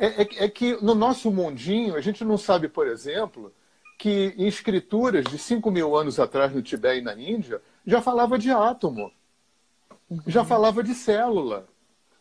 [0.00, 3.52] É, é, é, que no nosso mundinho, a gente não sabe, por exemplo,
[3.98, 8.38] que em escrituras de 5 mil anos atrás no Tibete e na Índia, já falava
[8.38, 9.10] de átomo,
[10.08, 10.20] uhum.
[10.28, 11.66] já falava de célula,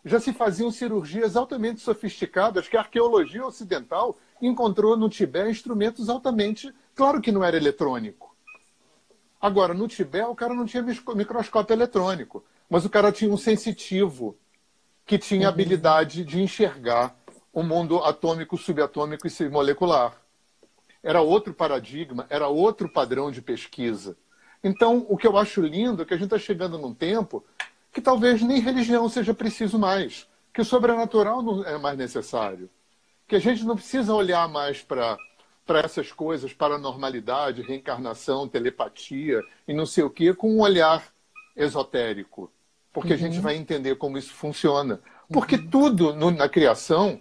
[0.03, 6.73] já se faziam cirurgias altamente sofisticadas que a arqueologia ocidental encontrou no Tibete instrumentos altamente.
[6.95, 8.35] Claro que não era eletrônico.
[9.39, 14.35] Agora, no Tibete, o cara não tinha microscópio eletrônico, mas o cara tinha um sensitivo
[15.05, 15.53] que tinha uhum.
[15.53, 17.15] habilidade de enxergar
[17.57, 20.15] o mundo atômico, subatômico e molecular.
[21.01, 24.15] Era outro paradigma, era outro padrão de pesquisa.
[24.63, 27.43] Então, o que eu acho lindo é que a gente está chegando num tempo
[27.91, 32.69] que talvez nem religião seja preciso mais, que o sobrenatural não é mais necessário,
[33.27, 35.17] que a gente não precisa olhar mais para
[35.65, 41.03] para essas coisas, paranormalidade, reencarnação, telepatia e não sei o que, com um olhar
[41.55, 42.51] esotérico,
[42.93, 43.15] porque uhum.
[43.15, 43.41] a gente uhum.
[43.41, 45.01] vai entender como isso funciona.
[45.29, 45.67] Porque uhum.
[45.69, 47.19] tudo no, na criação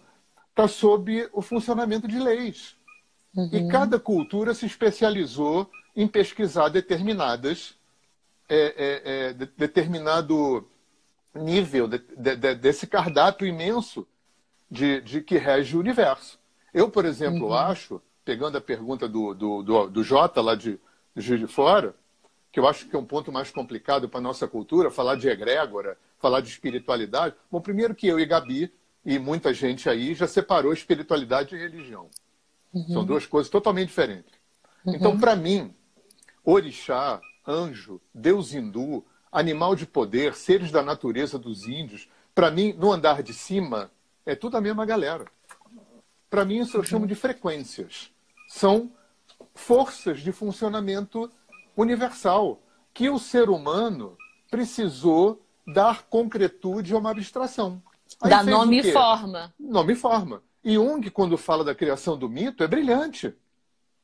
[0.56, 2.74] está sob o funcionamento de leis.
[3.36, 3.50] Uhum.
[3.52, 7.76] E cada cultura se especializou em pesquisar determinadas,
[8.48, 10.66] é, é, é, de, determinado
[11.34, 14.06] nível de, de, desse cardápio imenso
[14.70, 16.38] de, de que rege o universo.
[16.72, 17.54] Eu, por exemplo, uhum.
[17.54, 20.80] acho, pegando a pergunta do, do, do, do Jota lá de,
[21.14, 21.94] de Juiz de Fora,
[22.50, 25.28] que eu acho que é um ponto mais complicado para a nossa cultura, falar de
[25.28, 27.34] egrégora, falar de espiritualidade.
[27.50, 28.72] Bom, primeiro que eu e Gabi,
[29.06, 32.10] e muita gente aí, já separou espiritualidade e religião.
[32.74, 32.88] Uhum.
[32.88, 34.32] São duas coisas totalmente diferentes.
[34.84, 34.96] Uhum.
[34.96, 35.72] Então, para mim,
[36.44, 42.90] orixá, anjo, deus hindu, animal de poder, seres da natureza dos índios, para mim, no
[42.90, 43.92] andar de cima,
[44.26, 45.24] é tudo a mesma galera.
[46.28, 46.86] Para mim, isso eu uhum.
[46.86, 48.10] chamo de frequências.
[48.48, 48.90] São
[49.54, 51.30] forças de funcionamento
[51.76, 52.60] universal
[52.92, 54.18] que o ser humano
[54.50, 57.80] precisou dar concretude a uma abstração.
[58.20, 59.54] Aí Dá nome e forma.
[59.58, 60.42] Nome e forma.
[60.64, 63.34] E Jung, quando fala da criação do mito, é brilhante.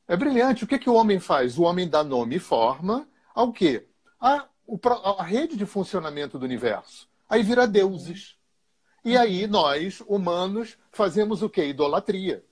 [0.07, 0.63] É brilhante.
[0.63, 1.57] O que, que o homem faz?
[1.57, 3.85] O homem dá nome e forma ao quê?
[4.19, 4.45] A,
[5.17, 7.09] a rede de funcionamento do universo.
[7.29, 8.37] Aí vira deuses.
[9.03, 11.67] E aí nós, humanos, fazemos o quê?
[11.67, 12.43] Idolatria.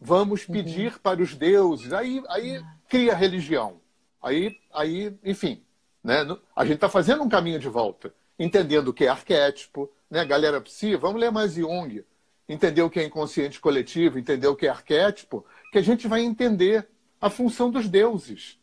[0.00, 0.52] Vamos uhum.
[0.52, 0.98] pedir uhum.
[0.98, 1.92] para os deuses.
[1.92, 3.80] Aí, aí cria religião.
[4.22, 5.62] Aí, aí enfim,
[6.02, 6.26] né?
[6.54, 10.24] a gente está fazendo um caminho de volta, entendendo o que é arquétipo, né?
[10.24, 12.04] Galera psi, vamos ler mais Jung,
[12.48, 16.20] entender o que é inconsciente coletivo, entender o que é arquétipo, que a gente vai
[16.20, 16.88] entender
[17.20, 18.58] a função dos deuses.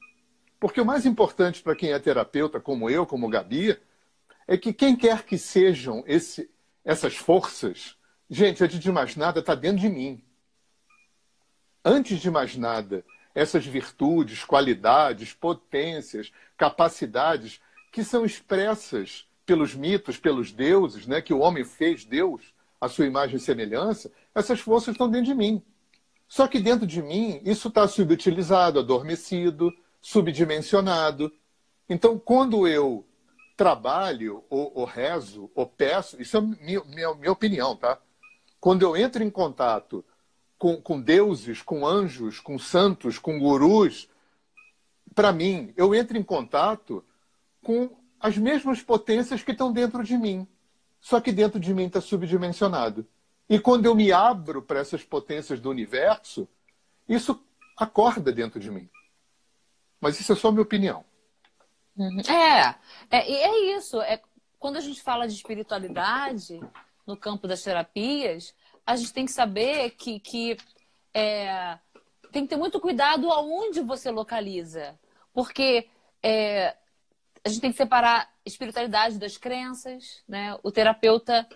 [0.60, 3.77] Porque o mais importante para quem é terapeuta, como eu, como Gabi,
[4.47, 6.49] é que quem quer que sejam esse,
[6.86, 7.97] essas forças,
[8.29, 10.23] gente, antes de mais nada, está dentro de mim.
[11.84, 13.03] Antes de mais nada,
[13.36, 17.60] essas virtudes, qualidades, potências, capacidades
[17.91, 23.06] que são expressas pelos mitos, pelos deuses, né, que o homem fez Deus, a sua
[23.06, 25.62] imagem e semelhança, essas forças estão dentro de mim.
[26.27, 31.32] Só que dentro de mim, isso está subutilizado, adormecido, subdimensionado.
[31.88, 33.06] Então, quando eu
[33.56, 37.99] trabalho, ou, ou rezo, ou peço, isso é minha, minha, minha opinião, tá?
[38.60, 40.03] Quando eu entro em contato
[40.58, 44.10] com, com deuses, com anjos, com santos, com gurus,
[45.13, 47.03] para mim, eu entro em contato
[47.62, 47.89] com
[48.24, 50.48] as mesmas potências que estão dentro de mim.
[51.02, 53.06] Só que dentro de mim está subdimensionado.
[53.50, 56.48] E quando eu me abro para essas potências do universo,
[57.08, 57.44] isso
[57.78, 58.90] acorda dentro de mim.
[60.00, 61.04] Mas isso é só minha opinião.
[61.98, 62.22] Uhum.
[62.22, 62.76] É,
[63.12, 64.02] é, é isso.
[64.02, 64.22] É,
[64.58, 66.62] quando a gente fala de espiritualidade
[67.06, 68.56] no campo das terapias,
[68.86, 70.56] a gente tem que saber que, que
[71.14, 71.78] é,
[72.32, 74.98] tem que ter muito cuidado aonde você localiza.
[75.34, 75.90] Porque
[76.24, 76.78] é,
[77.45, 80.58] a gente tem que separar espiritualidade das crenças, né?
[80.63, 81.47] O terapeuta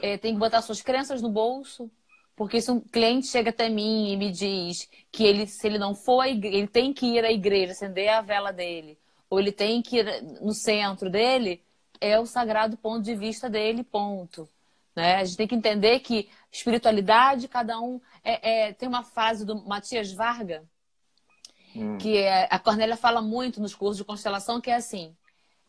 [0.00, 1.90] é, tem que botar suas crenças no bolso,
[2.34, 5.94] porque se um cliente chega até mim e me diz que ele, se ele não
[5.94, 8.98] for, igreja, ele tem que ir à igreja, acender a vela dele,
[9.30, 11.62] ou ele tem que ir no centro dele,
[12.00, 14.48] é o sagrado ponto de vista dele, ponto.
[14.94, 15.16] Né?
[15.16, 18.00] A gente tem que entender que espiritualidade, cada um.
[18.24, 20.64] É, é, tem uma frase do Matias Varga,
[21.74, 21.98] hum.
[21.98, 25.16] que é, a Cornélia fala muito nos cursos de constelação, que é assim: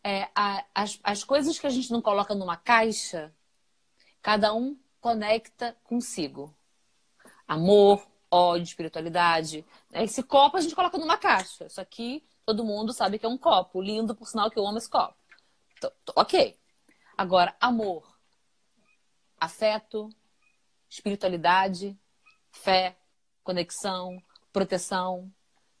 [0.02, 3.34] é, a, as, as coisas que a gente não coloca numa caixa,
[4.22, 6.54] cada um conecta consigo.
[7.46, 9.64] Amor, ódio, espiritualidade.
[9.92, 11.66] Esse copo a gente coloca numa caixa.
[11.66, 13.80] Isso aqui todo mundo sabe que é um copo.
[13.80, 15.16] Lindo, por sinal, que eu amo esse copo.
[16.16, 16.58] ok.
[17.16, 18.10] Agora, amor
[19.40, 20.10] afeto,
[20.88, 21.98] espiritualidade,
[22.50, 22.96] fé,
[23.42, 25.32] conexão, proteção.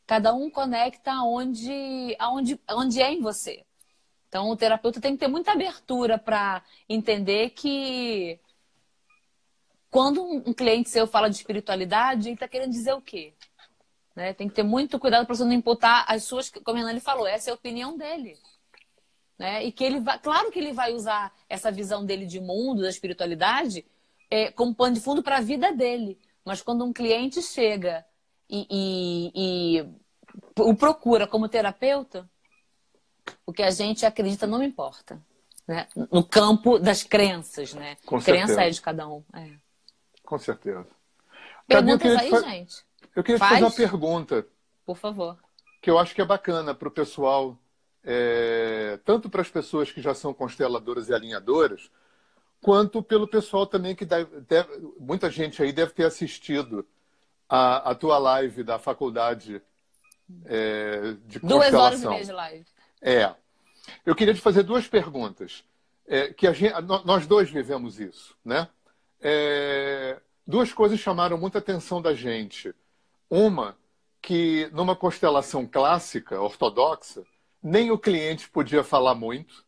[0.06, 3.64] Cada um conecta aonde, aonde, aonde é em você.
[4.30, 8.38] Então, o terapeuta tem que ter muita abertura para entender que
[9.90, 13.34] quando um cliente seu fala de espiritualidade, ele está querendo dizer o quê?
[14.14, 14.32] Né?
[14.32, 17.26] Tem que ter muito cuidado para você não imputar as suas, como a Nani falou,
[17.26, 18.38] essa é a opinião dele.
[19.36, 19.64] Né?
[19.64, 22.88] E que ele vai, claro que ele vai usar essa visão dele de mundo, da
[22.88, 23.84] espiritualidade,
[24.30, 26.16] é, como pano de fundo para a vida dele.
[26.44, 28.06] Mas quando um cliente chega
[28.48, 29.88] e, e, e
[30.56, 32.30] o procura como terapeuta,
[33.46, 35.20] o que a gente acredita não importa.
[35.66, 35.86] Né?
[36.10, 37.96] No campo das crenças, né?
[38.04, 38.62] Com Crença certeza.
[38.62, 39.22] é de cada um.
[39.32, 39.50] É.
[40.24, 40.86] Com certeza.
[41.66, 42.40] Perguntas aí, fa...
[42.40, 42.84] gente.
[43.14, 43.52] Eu queria Faz?
[43.52, 44.46] fazer uma pergunta.
[44.84, 45.38] Por favor.
[45.80, 47.56] Que eu acho que é bacana para o pessoal
[48.04, 51.90] é, tanto para as pessoas que já são consteladoras e alinhadoras,
[52.60, 54.68] quanto pelo pessoal também que deve, deve,
[54.98, 56.86] muita gente aí deve ter assistido
[57.48, 59.62] a, a tua live da faculdade
[60.44, 61.70] é, de duas constelação.
[61.70, 62.66] Duas horas e meia de live.
[63.00, 63.34] É.
[64.04, 65.64] Eu queria te fazer duas perguntas.
[66.06, 66.74] É, que gente,
[67.04, 68.68] nós dois vivemos isso, né?
[69.20, 72.74] É, duas coisas chamaram muita atenção da gente.
[73.28, 73.76] Uma,
[74.20, 77.22] que numa constelação clássica, ortodoxa,
[77.62, 79.64] nem o cliente podia falar muito,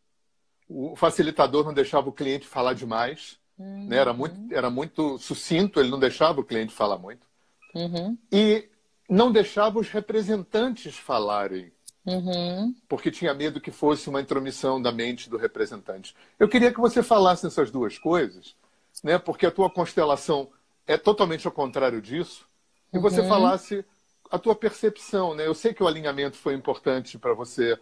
[0.68, 3.86] o facilitador não deixava o cliente falar demais, uhum.
[3.86, 3.96] né?
[3.96, 7.26] era, muito, era muito sucinto, ele não deixava o cliente falar muito.
[7.74, 8.16] Uhum.
[8.30, 8.68] E
[9.08, 11.72] não deixava os representantes falarem.
[12.04, 12.74] Uhum.
[12.88, 16.14] Porque tinha medo que fosse uma intromissão da mente do representante.
[16.38, 18.56] Eu queria que você falasse essas duas coisas,
[19.02, 19.18] né?
[19.18, 20.50] porque a tua constelação
[20.86, 22.46] é totalmente ao contrário disso,
[22.92, 23.28] e você Uhum.
[23.28, 23.84] falasse
[24.30, 25.34] a tua percepção.
[25.34, 25.46] Né?
[25.46, 27.78] Eu sei que o alinhamento foi importante para você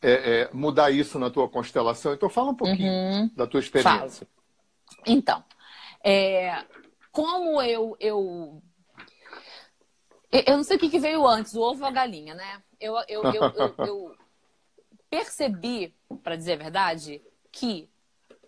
[0.00, 3.30] é, é, mudar isso na tua constelação, então fala um pouquinho Uhum.
[3.34, 4.28] da tua experiência.
[5.06, 5.42] Então,
[6.04, 6.64] é,
[7.10, 8.62] como eu, eu.
[10.30, 12.62] Eu não sei o que que veio antes, o ovo ou a galinha, né?
[12.80, 14.16] Eu, eu, eu, eu- eu
[15.10, 17.88] percebi, para dizer a verdade, que,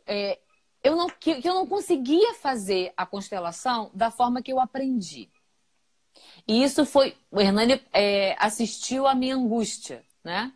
[0.06, 0.38] é,
[0.84, 5.30] eu não, que, que eu não conseguia fazer a constelação da forma que eu aprendi.
[6.46, 7.16] E isso foi.
[7.30, 10.52] O Hernani é, assistiu à minha angústia, né?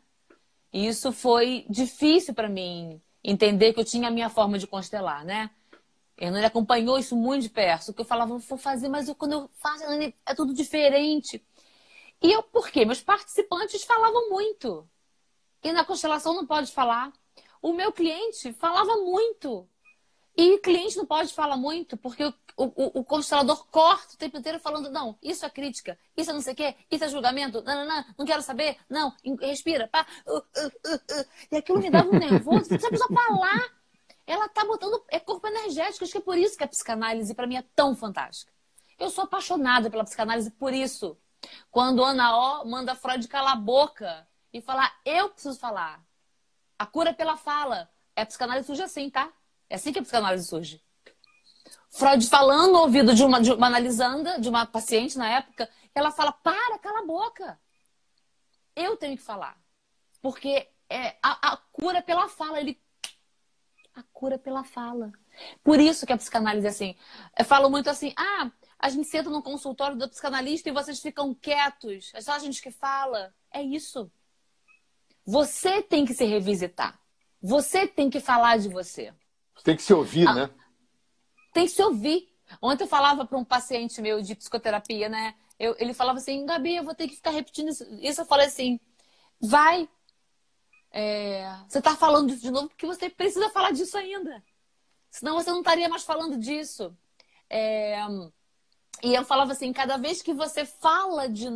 [0.73, 5.25] E isso foi difícil para mim entender que eu tinha a minha forma de constelar,
[5.25, 5.51] né?
[6.17, 9.51] Hernani acompanhou isso muito de perto, que eu falava, vou fazer, mas eu, quando eu
[9.55, 11.45] faço, Hernani, é tudo diferente.
[12.23, 12.85] E eu, por quê?
[12.85, 14.89] Meus participantes falavam muito.
[15.63, 17.13] E na constelação não pode falar.
[17.61, 19.69] O meu cliente falava muito.
[20.37, 24.37] E o cliente não pode falar muito, porque o, o, o constelador corta o tempo
[24.37, 27.63] inteiro falando, não, isso é crítica, isso é não sei o quê, isso é julgamento,
[27.63, 30.05] não, não, não, não quero saber, não, respira, pá.
[30.27, 31.27] Uh, uh, uh, uh.
[31.53, 32.65] E aquilo me dava um nervoso.
[32.65, 33.71] Se a pessoa falar,
[34.27, 35.05] ela tá botando.
[35.09, 36.05] É corpo energético.
[36.05, 38.53] Acho que é por isso que a psicanálise, para mim, é tão fantástica.
[38.99, 41.19] Eu sou apaixonada pela psicanálise por isso.
[41.71, 46.03] Quando Ana O manda Freud calar a boca e falar, eu preciso falar.
[46.79, 47.91] A cura é pela fala.
[48.17, 49.33] É a psicanálise surge assim, tá?
[49.69, 50.83] É assim que a psicanálise surge.
[51.91, 56.11] Freud falando no ouvido de uma, de uma analisanda, de uma paciente na época, ela
[56.11, 57.61] fala, para, cala a boca.
[58.75, 59.57] Eu tenho que falar.
[60.21, 62.61] Porque é, a, a cura é pela fala.
[62.61, 62.81] Ele
[63.95, 65.13] a cura pela fala.
[65.63, 66.97] Por isso que a psicanálise é assim.
[67.39, 71.35] Eu falo muito assim: ah, a gente senta no consultório do psicanalista e vocês ficam
[71.35, 72.11] quietos.
[72.15, 73.35] É só a gente que fala.
[73.53, 74.11] É isso.
[75.27, 76.99] Você tem que se revisitar.
[77.41, 79.13] Você tem que falar de você.
[79.63, 80.35] Tem que se ouvir, Ah.
[80.35, 80.51] né?
[81.53, 82.29] Tem que se ouvir.
[82.61, 85.35] Ontem eu falava para um paciente meu de psicoterapia, né?
[85.59, 87.85] Eu- ele falava assim, Gabi, eu vou ter que ficar repetindo isso.
[88.01, 88.79] Isso eu falei assim,
[89.41, 89.89] vai.
[90.97, 94.41] É, você está falando disso de novo porque você precisa falar disso ainda.
[95.11, 96.97] Senão você não estaria mais falando disso.
[97.51, 97.99] É,
[99.03, 101.47] e eu falava assim, cada vez que você fala de,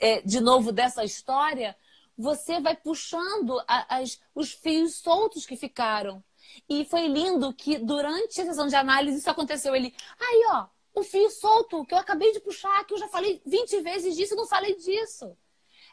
[0.00, 1.76] é, de novo dessa história,
[2.16, 6.22] você vai puxando as- os fios soltos que ficaram.
[6.68, 9.76] E foi lindo que durante a sessão de análise isso aconteceu.
[9.76, 13.40] Ele, aí ó, o fio solto que eu acabei de puxar, que eu já falei
[13.46, 15.36] 20 vezes disso e não falei disso.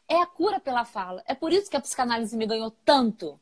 [0.07, 1.23] É a cura pela fala.
[1.25, 3.39] É por isso que a psicanálise me ganhou tanto.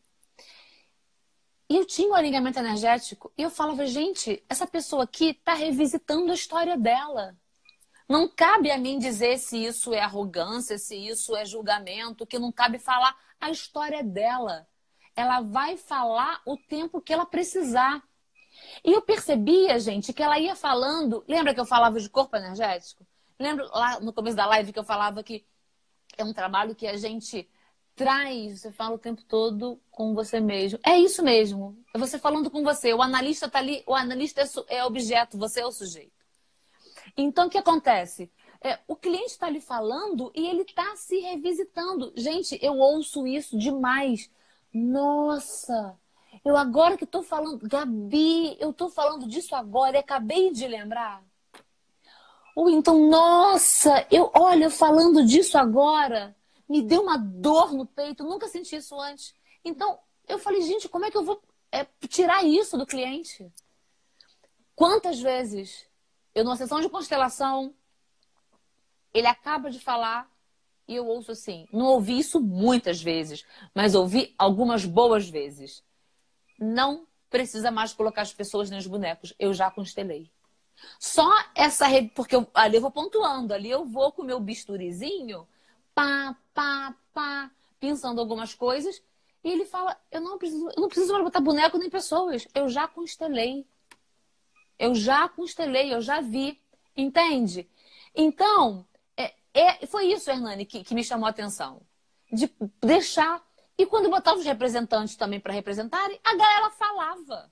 [1.70, 6.32] E eu tinha um alinhamento energético e eu falava, gente, essa pessoa aqui está revisitando
[6.32, 7.36] a história dela.
[8.08, 12.52] Não cabe a mim dizer se isso é arrogância, se isso é julgamento, que não
[12.52, 14.68] cabe falar a história dela.
[15.16, 18.04] Ela vai falar o tempo que ela precisar.
[18.84, 21.24] E eu percebia, gente, que ela ia falando.
[21.28, 23.06] Lembra que eu falava de corpo energético?
[23.40, 25.46] Lembra lá no começo da live que eu falava que
[26.18, 27.50] é um trabalho que a gente
[27.96, 30.80] traz, você fala o tempo todo com você mesmo.
[30.84, 31.78] É isso mesmo.
[31.94, 32.94] É você falando com você.
[32.94, 36.12] O analista tá ali, o analista é, é objeto, você é o sujeito.
[37.16, 38.32] Então, o que acontece?
[38.62, 42.14] É, o cliente está ali falando e ele está se revisitando.
[42.16, 44.32] Gente, eu ouço isso demais.
[44.74, 46.00] Nossa,
[46.44, 51.24] eu agora que estou falando, Gabi, eu estou falando disso agora e acabei de lembrar.
[52.56, 56.36] Ou então, nossa, eu olha, falando disso agora,
[56.70, 59.34] me deu uma dor no peito, nunca senti isso antes.
[59.66, 61.42] Então, eu falei, gente, como é que eu vou
[61.72, 63.52] é, tirar isso do cliente?
[64.76, 65.86] Quantas vezes
[66.34, 67.74] eu, numa sessão de constelação,
[69.14, 70.32] ele acaba de falar
[70.88, 71.68] e eu ouço assim.
[71.72, 75.84] Não ouvi isso muitas vezes, mas ouvi algumas boas vezes.
[76.60, 79.34] Não precisa mais colocar as pessoas nos bonecos.
[79.40, 80.32] Eu já constelei.
[81.00, 84.40] Só essa rede, porque eu, ali eu vou pontuando, ali eu vou com o meu
[84.40, 85.48] bisturizinho,
[85.94, 89.02] pá, pá, pá, pensando algumas coisas,
[89.44, 92.70] e ele fala: eu não preciso, eu não preciso mais botar boneco nem pessoas, eu
[92.70, 93.66] já constelei.
[94.78, 96.62] Eu já constelei, eu já vi.
[96.96, 97.68] Entende?
[98.16, 98.86] Então,
[99.18, 101.82] é, é- foi isso, Hernani, que, que me chamou a atenção.
[102.32, 102.52] De
[102.82, 103.44] deixar.
[103.78, 107.52] E quando botava os representantes também para representarem, a galera falava.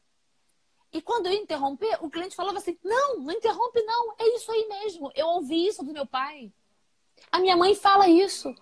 [0.94, 4.52] E quando eu ia interromper, o cliente falava assim: não, não interrompe, não, é isso
[4.52, 5.12] aí mesmo.
[5.16, 6.52] Eu ouvi isso do meu pai.
[7.32, 8.54] A minha mãe fala isso.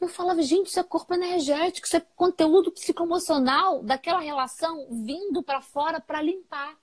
[0.00, 5.62] Eu falava, gente, isso é corpo energético, isso é conteúdo psicoemocional daquela relação vindo para
[5.62, 6.76] fora para limpar.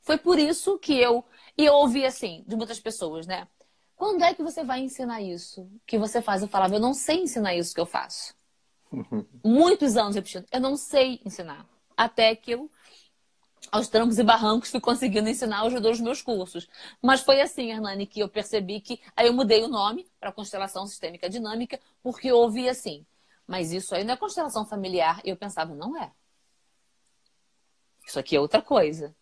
[0.00, 1.24] Foi por isso que eu.
[1.56, 3.46] E eu ouvi assim, de muitas pessoas, né?
[3.98, 6.40] quando é que você vai ensinar isso que você faz?
[6.40, 8.32] Eu falava, eu não sei ensinar isso que eu faço.
[9.44, 11.66] Muitos anos repetindo, eu não sei ensinar.
[11.96, 12.70] Até que eu,
[13.70, 16.68] aos trancos e barrancos, fui conseguindo ensinar os dos meus cursos.
[17.02, 19.00] Mas foi assim, Hernani, que eu percebi que.
[19.16, 23.06] Aí eu mudei o nome para Constelação Sistêmica Dinâmica, porque eu ouvi assim.
[23.46, 25.20] Mas isso aí não é constelação familiar.
[25.24, 26.12] E eu pensava, não é.
[28.06, 29.14] Isso aqui é outra coisa.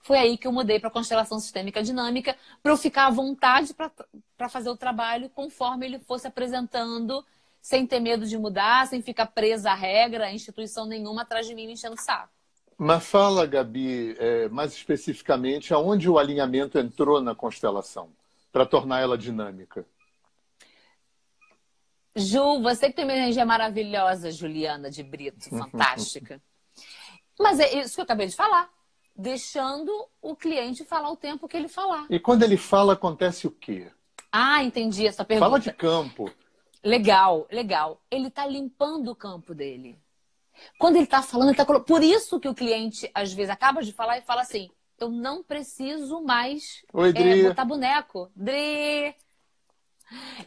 [0.00, 4.48] Foi aí que eu mudei para constelação sistêmica dinâmica, para eu ficar à vontade para
[4.48, 7.24] fazer o trabalho conforme ele fosse apresentando,
[7.60, 11.54] sem ter medo de mudar, sem ficar presa à regra, a instituição nenhuma atrás de
[11.54, 12.37] mim me enchendo o saco.
[12.80, 18.08] Mas fala, Gabi, é, mais especificamente, aonde o alinhamento entrou na constelação
[18.52, 19.84] para tornar ela dinâmica?
[22.14, 26.40] Ju, você que tem uma energia maravilhosa, Juliana de Brito, fantástica.
[27.38, 28.70] Mas é isso que eu acabei de falar.
[29.14, 29.90] Deixando
[30.22, 32.06] o cliente falar o tempo que ele falar.
[32.08, 33.90] E quando ele fala, acontece o quê?
[34.30, 35.50] Ah, entendi essa pergunta.
[35.50, 36.30] Fala de campo.
[36.84, 38.00] Legal, legal.
[38.08, 39.98] Ele está limpando o campo dele.
[40.78, 43.92] Quando ele está falando, ele tá Por isso que o cliente, às vezes, acaba de
[43.92, 47.12] falar e fala assim: eu não preciso mais Oi.
[47.14, 48.30] É, botar boneco.
[48.34, 49.14] Dri!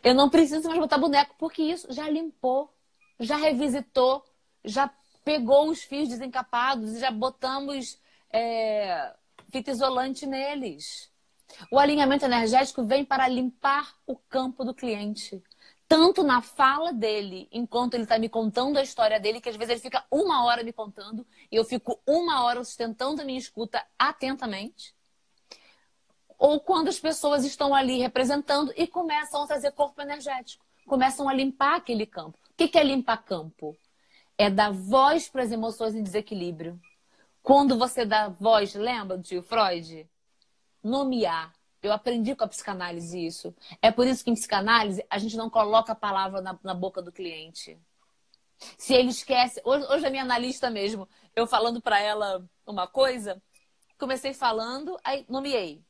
[0.03, 2.73] Eu não preciso mais botar boneco, porque isso já limpou,
[3.19, 4.23] já revisitou,
[4.65, 4.91] já
[5.23, 7.99] pegou os fios desencapados e já botamos
[8.31, 9.13] é,
[9.51, 11.09] fita isolante neles.
[11.71, 15.41] O alinhamento energético vem para limpar o campo do cliente.
[15.91, 19.71] Tanto na fala dele, enquanto ele está me contando a história dele, que às vezes
[19.71, 23.85] ele fica uma hora me contando e eu fico uma hora sustentando a minha escuta
[23.99, 24.95] atentamente.
[26.39, 31.33] Ou quando as pessoas estão ali representando e começam a trazer corpo energético, começam a
[31.33, 32.39] limpar aquele campo.
[32.51, 33.77] O que é limpar campo?
[34.37, 36.79] é dar voz para as emoções em desequilíbrio.
[37.43, 40.09] Quando você dá voz, lembra do tio Freud?
[40.81, 41.53] Nomear.
[41.81, 43.55] Eu aprendi com a psicanálise isso.
[43.81, 47.01] É por isso que em psicanálise a gente não coloca a palavra na, na boca
[47.01, 47.77] do cliente.
[48.77, 49.59] Se ele esquece.
[49.65, 53.41] Hoje, hoje a minha analista mesmo, eu falando para ela uma coisa,
[53.97, 55.83] comecei falando, aí nomeei.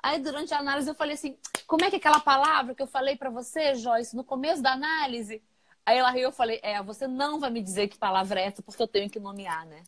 [0.00, 1.36] Aí durante a análise eu falei assim:
[1.66, 4.72] como é que é aquela palavra que eu falei para você, Joyce, no começo da
[4.72, 5.42] análise?
[5.84, 8.62] Aí ela riu, eu falei, é, você não vai me dizer que palavra é essa,
[8.62, 9.82] porque eu tenho que nomear, né?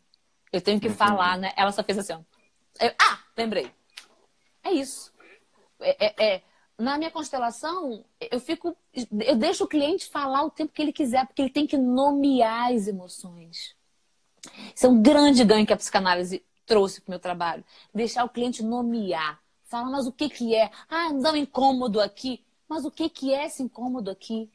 [0.51, 1.53] Eu tenho que falar, né?
[1.55, 2.19] Ela só fez assim, ó.
[2.83, 3.71] Eu, ah, lembrei.
[4.61, 5.13] É isso.
[5.79, 6.41] É, é, é,
[6.77, 8.75] na minha constelação, eu fico.
[8.93, 12.73] Eu deixo o cliente falar o tempo que ele quiser, porque ele tem que nomear
[12.73, 13.75] as emoções.
[14.75, 17.63] Isso é um grande ganho que a psicanálise trouxe para o meu trabalho.
[17.93, 19.39] Deixar o cliente nomear.
[19.65, 20.69] Falar, mas o que, que é?
[20.89, 22.43] Ah, dá um incômodo aqui.
[22.67, 24.49] Mas o que, que é esse incômodo aqui?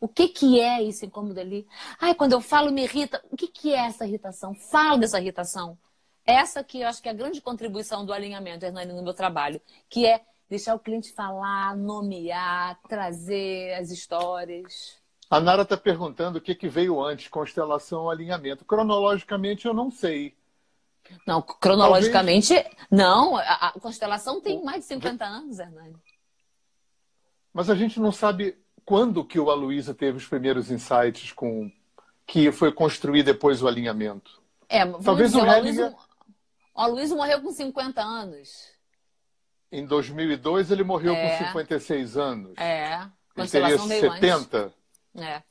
[0.00, 1.66] O que, que é esse incômodo ali?
[2.00, 3.22] Ai, quando eu falo me irrita.
[3.30, 4.54] O que, que é essa irritação?
[4.54, 5.78] Falo dessa irritação.
[6.24, 9.60] Essa que eu acho que é a grande contribuição do alinhamento, Hernani, no meu trabalho,
[9.88, 14.98] que é deixar o cliente falar, nomear, trazer as histórias.
[15.30, 18.64] A Nara está perguntando o que, que veio antes, constelação ou alinhamento.
[18.64, 20.36] Cronologicamente, eu não sei.
[21.24, 22.76] Não, cronologicamente, Talvez...
[22.90, 23.36] não.
[23.36, 25.96] A, a, constelação tem mais de 50 anos, Hernani.
[27.52, 31.70] Mas a gente não sabe quando que o Aloysio teve os primeiros insights com
[32.26, 34.40] que foi construir depois o alinhamento?
[34.68, 35.94] É, talvez dizer, o, Hellinger...
[36.74, 38.79] o Aloysio morreu com 50 anos.
[39.72, 41.38] Em 2002 ele morreu é.
[41.38, 42.58] com 56 anos.
[42.58, 43.06] É.
[43.36, 44.58] Ele teria 70.
[44.58, 44.74] Antes.
[45.16, 45.42] É.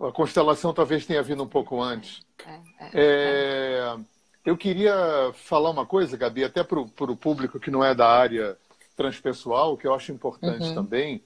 [0.00, 2.22] A constelação talvez tenha vindo um pouco antes.
[2.44, 3.96] É, é, é.
[4.44, 4.94] eu queria
[5.34, 8.56] falar uma coisa, Gabi, até para o público que não é da área
[8.96, 10.74] transpessoal, que eu acho importante uhum.
[10.74, 11.22] também.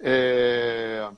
[0.00, 1.08] É...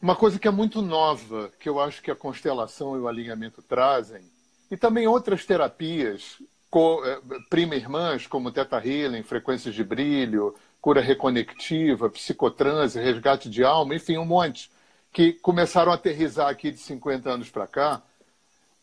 [0.00, 3.62] Uma coisa que é muito nova, que eu acho que a constelação e o alinhamento
[3.62, 4.22] trazem,
[4.70, 6.42] e também outras terapias,
[6.78, 14.18] é, prima-irmãs, como Teta Healing, frequências de brilho, cura reconectiva, psicotranse, resgate de alma, enfim,
[14.18, 14.70] um monte,
[15.12, 18.02] que começaram a aterrizar aqui de 50 anos para cá,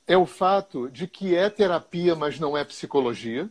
[0.08, 3.50] é o fato de que é terapia, mas não é psicologia.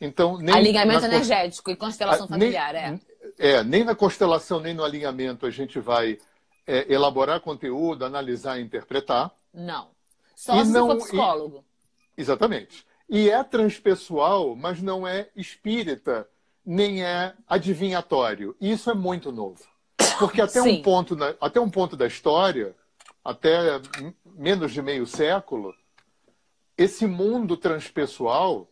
[0.00, 1.08] Então, nem Alinhamento na...
[1.08, 2.82] energético e constelação familiar, nem...
[2.82, 3.00] é.
[3.38, 6.18] É, nem na constelação, nem no alinhamento a gente vai
[6.66, 9.30] é, elaborar conteúdo, analisar e interpretar.
[9.54, 9.88] Não.
[10.34, 11.64] Só e se não, for psicólogo.
[12.16, 12.84] E, exatamente.
[13.08, 16.28] E é transpessoal, mas não é espírita,
[16.64, 18.54] nem é adivinhatório.
[18.60, 19.64] E isso é muito novo.
[20.18, 22.74] Porque até um, ponto na, até um ponto da história,
[23.24, 23.80] até
[24.24, 25.74] menos de meio século,
[26.76, 28.68] esse mundo transpessoal,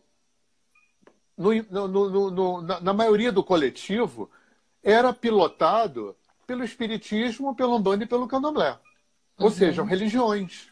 [1.37, 1.51] no,
[1.87, 4.29] no, no, na, na maioria do coletivo,
[4.83, 6.15] era pilotado
[6.45, 8.77] pelo Espiritismo, pelo Umbanda e pelo Candomblé.
[9.37, 9.51] Ou uhum.
[9.51, 10.69] seja, religiões.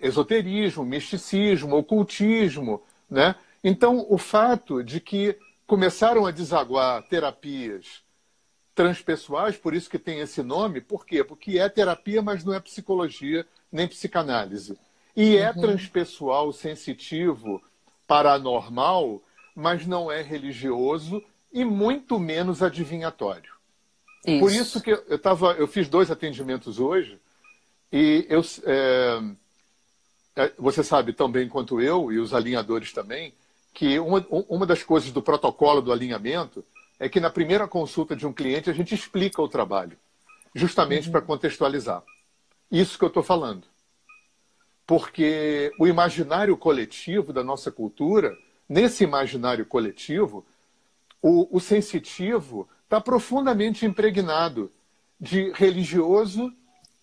[0.00, 2.82] Esoterismo, misticismo, ocultismo.
[3.10, 3.34] Né?
[3.62, 8.02] Então, o fato de que começaram a desaguar terapias
[8.74, 10.80] transpessoais, por isso que tem esse nome.
[10.80, 11.22] Por quê?
[11.22, 14.76] Porque é terapia, mas não é psicologia nem psicanálise.
[15.16, 15.60] E é uhum.
[15.60, 17.62] transpessoal, sensitivo,
[18.06, 19.22] paranormal,
[19.54, 21.22] mas não é religioso
[21.52, 23.54] e muito menos adivinhatório.
[24.26, 24.40] Isso.
[24.40, 27.20] Por isso que eu tava, eu fiz dois atendimentos hoje
[27.92, 29.20] e eu, é,
[30.58, 33.32] você sabe tão bem quanto eu e os alinhadores também
[33.72, 36.64] que uma, uma das coisas do protocolo do alinhamento
[36.98, 39.98] é que na primeira consulta de um cliente a gente explica o trabalho,
[40.54, 41.12] justamente uhum.
[41.12, 42.02] para contextualizar.
[42.70, 43.66] Isso que eu estou falando.
[44.86, 48.36] Porque o imaginário coletivo da nossa cultura,
[48.68, 50.46] nesse imaginário coletivo,
[51.20, 54.70] o, o sensitivo está profundamente impregnado
[55.18, 56.52] de religioso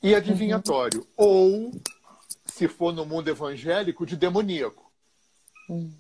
[0.02, 1.00] e adivinhatório.
[1.18, 1.26] Uhum.
[1.26, 1.72] Ou,
[2.62, 4.92] se for no mundo evangélico, de demoníaco.
[5.68, 5.92] Uhum.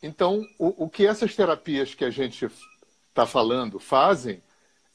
[0.00, 2.48] Então, o, o que essas terapias que a gente
[3.08, 4.40] está falando fazem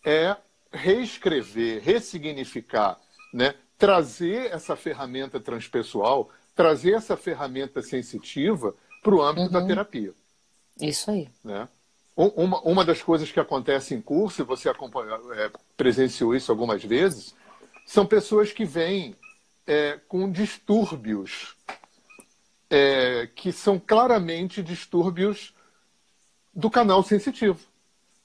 [0.06, 0.34] é
[0.72, 2.98] reescrever, ressignificar,
[3.34, 3.54] né?
[3.78, 9.52] trazer essa ferramenta transpessoal, trazer essa ferramenta sensitiva para o âmbito uhum.
[9.52, 10.14] da terapia.
[10.80, 11.30] Isso aí.
[11.44, 11.68] Né?
[12.16, 16.82] Uma, uma das coisas que acontece em curso, e você acompanha, é, presenciou isso algumas
[16.82, 17.36] vezes,
[17.86, 19.18] são pessoas que vêm
[19.66, 21.56] é, com distúrbios
[22.70, 25.54] é, que são claramente distúrbios
[26.54, 27.60] do canal sensitivo.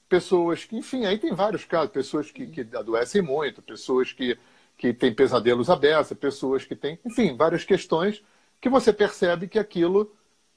[0.07, 4.37] Pessoas que, enfim, aí tem vários casos, pessoas que, que adoecem muito, pessoas que,
[4.77, 8.23] que têm pesadelos abertos, pessoas que têm, enfim, várias questões
[8.59, 10.15] que você percebe que aquilo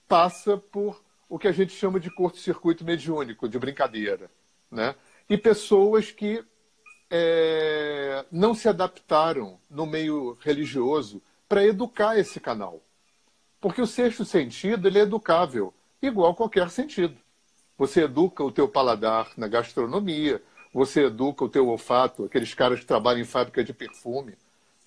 [0.08, 4.30] passa por o que a gente chama de curto-circuito mediúnico, de brincadeira.
[4.70, 4.94] Né?
[5.28, 6.44] E pessoas que
[7.14, 12.80] é, não se adaptaram no meio religioso para educar esse canal.
[13.60, 17.14] Porque o sexto sentido ele é educável, igual qualquer sentido.
[17.76, 20.42] Você educa o teu paladar na gastronomia,
[20.72, 24.34] você educa o teu olfato, aqueles caras que trabalham em fábrica de perfume,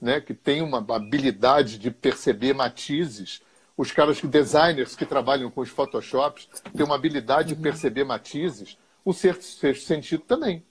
[0.01, 3.39] né, que têm uma habilidade de perceber matizes.
[3.77, 7.57] Os caras que designers que trabalham com os photoshops têm uma habilidade uhum.
[7.57, 8.79] de perceber matizes.
[9.03, 10.63] O sexto, sexto sentido também.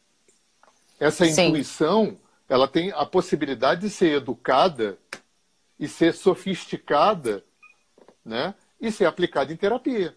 [0.98, 1.48] Essa Sim.
[1.48, 2.18] intuição,
[2.48, 4.98] ela tem a possibilidade de ser educada
[5.78, 7.44] e ser sofisticada
[8.24, 8.54] né?
[8.80, 10.16] e ser aplicado em terapia,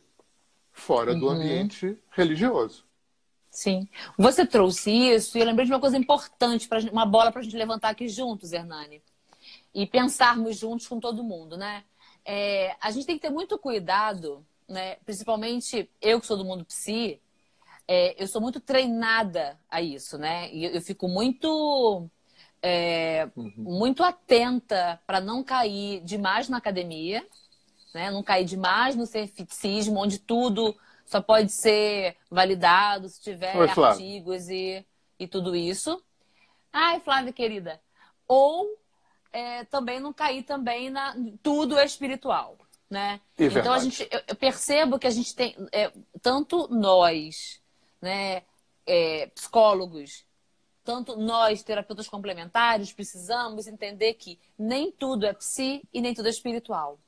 [0.71, 1.19] fora uhum.
[1.19, 2.85] do ambiente religioso.
[3.49, 3.87] Sim.
[4.17, 7.43] Você trouxe isso e eu lembrei de uma coisa importante, pra, uma bola para a
[7.43, 9.01] gente levantar aqui juntos, Hernani.
[9.73, 11.83] E pensarmos juntos com todo mundo, né?
[12.23, 14.95] É, a gente tem que ter muito cuidado, né?
[15.05, 17.21] principalmente eu que sou do mundo psi,
[17.87, 20.51] é, eu sou muito treinada a isso, né?
[20.51, 22.09] E eu, eu fico muito,
[22.61, 23.53] é, uhum.
[23.57, 27.25] muito atenta para não cair demais na academia,
[27.93, 28.11] né?
[28.11, 30.75] Não cair demais no cientificismo, onde tudo
[31.05, 34.85] só pode ser validado se tiver Oi, artigos e,
[35.17, 36.03] e tudo isso.
[36.71, 37.79] Ai, Flávia, querida.
[38.27, 38.67] Ou
[39.31, 42.57] é, também não cair também na tudo é espiritual,
[42.89, 43.21] né?
[43.37, 47.61] É então a gente, eu, eu, percebo que a gente tem é, tanto nós,
[48.01, 48.43] né,
[48.85, 50.25] é, psicólogos,
[50.83, 56.29] tanto nós terapeutas complementares precisamos entender que nem tudo é psi e nem tudo é
[56.29, 56.99] espiritual.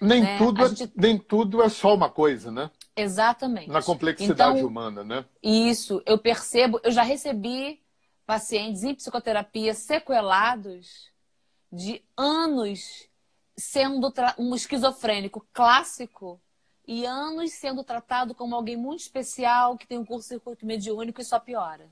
[0.00, 0.38] Nem, né?
[0.38, 0.92] tudo é, gente...
[0.96, 2.70] nem tudo é só uma coisa, né?
[2.96, 3.68] Exatamente.
[3.68, 5.24] Na complexidade então, humana, né?
[5.42, 7.82] Isso, eu percebo, eu já recebi
[8.24, 11.10] pacientes em psicoterapia sequelados
[11.70, 13.08] de anos
[13.56, 16.40] sendo um esquizofrênico clássico
[16.88, 21.24] e anos sendo tratado como alguém muito especial que tem um curso circuito mediúnico e
[21.24, 21.86] só piora.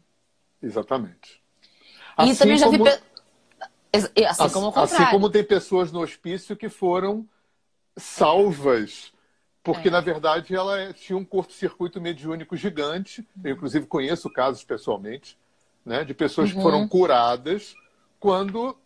[0.63, 1.43] Exatamente.
[2.19, 2.83] E assim também já como...
[2.83, 2.91] vi.
[4.27, 7.29] Assim, como assim como tem pessoas no hospício que foram
[7.97, 9.13] salvas,
[9.63, 9.91] porque é.
[9.91, 13.27] na verdade ela tinha um curto-circuito mediúnico gigante.
[13.45, 15.39] Eu, inclusive, conheço casos pessoalmente,
[15.85, 16.57] né, de pessoas uhum.
[16.57, 17.75] que foram curadas
[18.19, 18.77] quando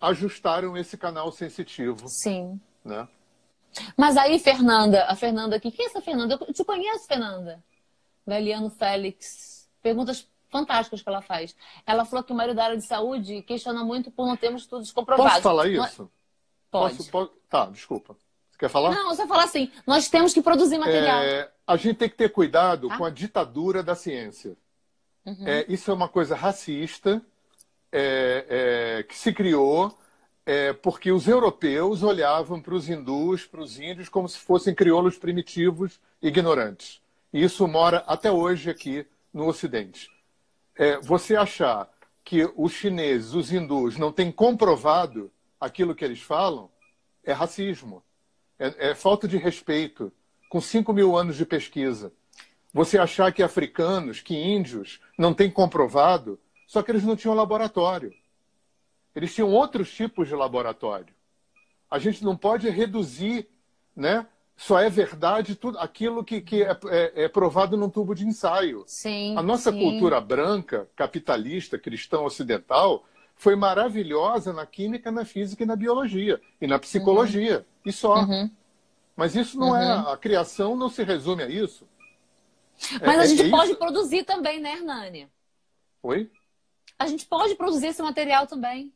[0.00, 2.08] ajustaram esse canal sensitivo.
[2.08, 2.60] Sim.
[2.84, 3.08] Né?
[3.96, 6.38] Mas aí, Fernanda, a Fernanda aqui, quem é essa Fernanda?
[6.46, 7.62] Eu te conheço, Fernanda.
[8.26, 9.68] Galiano Félix.
[9.82, 11.54] Perguntas fantásticas que ela faz.
[11.86, 14.90] Ela falou que o marido da área de saúde questiona muito por não termos estudos
[14.90, 15.32] comprovados.
[15.32, 16.10] Posso falar isso?
[16.70, 16.96] Pode.
[16.96, 17.30] Posso, pode...
[17.48, 18.16] Tá, desculpa.
[18.50, 18.90] Você quer falar?
[18.90, 21.22] Não, você fala assim, nós temos que produzir material.
[21.22, 22.96] É, a gente tem que ter cuidado tá?
[22.96, 24.56] com a ditadura da ciência.
[25.24, 25.46] Uhum.
[25.46, 27.20] É, isso é uma coisa racista
[27.92, 29.96] é, é que se criou
[30.46, 35.18] é, porque os europeus olhavam para os hindus, para os índios, como se fossem crioulos
[35.18, 37.02] primitivos, ignorantes.
[37.32, 40.08] E isso mora até hoje aqui no Ocidente.
[40.76, 41.90] É, você achar
[42.24, 45.30] que os chineses, os hindus, não têm comprovado
[45.60, 46.70] aquilo que eles falam,
[47.24, 48.02] é racismo
[48.58, 50.12] é, é falta de respeito
[50.48, 52.12] com 5 mil anos de pesquisa.
[52.72, 58.12] você achar que africanos, que índios não têm comprovado, só que eles não tinham laboratório.
[59.16, 61.14] Eles tinham outros tipos de laboratório.
[61.90, 63.48] A gente não pode reduzir,
[63.96, 64.26] né?
[64.54, 68.84] Só é verdade tudo aquilo que, que é, é, é provado num tubo de ensaio.
[68.86, 69.78] Sim, a nossa sim.
[69.78, 76.66] cultura branca, capitalista, cristã ocidental, foi maravilhosa na química, na física e na biologia e
[76.66, 77.58] na psicologia.
[77.58, 77.64] Uhum.
[77.86, 78.16] E só.
[78.20, 78.50] Uhum.
[79.14, 79.96] Mas isso não é.
[79.96, 80.08] Uhum.
[80.08, 81.88] A criação não se resume a isso.
[83.00, 83.78] Mas É- a gente é pode isso.
[83.78, 85.28] produzir também, né, Hernani?
[86.02, 86.30] Oi?
[86.98, 88.92] A gente pode produzir esse material também.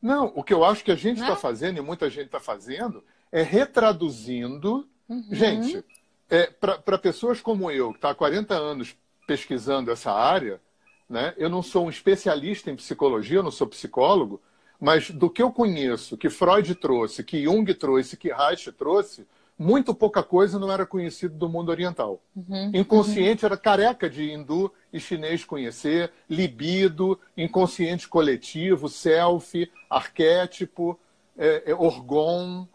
[0.00, 1.26] Não, o que eu acho que a gente Né?
[1.26, 4.88] está fazendo, e muita gente está fazendo, é retraduzindo.
[5.08, 5.24] Uhum.
[5.30, 5.84] Gente,
[6.28, 10.60] é, para pessoas como eu, que está há 40 anos pesquisando essa área,
[11.08, 14.40] né, eu não sou um especialista em psicologia, eu não sou psicólogo,
[14.80, 19.26] mas do que eu conheço, que Freud trouxe, que Jung trouxe, que Reich trouxe,
[19.58, 22.20] muito pouca coisa não era conhecido do mundo oriental.
[22.34, 22.70] Uhum.
[22.74, 30.98] Inconsciente era careca de hindu e chinês conhecer, libido, inconsciente coletivo, self, arquétipo,
[31.38, 32.66] é, é, orgon.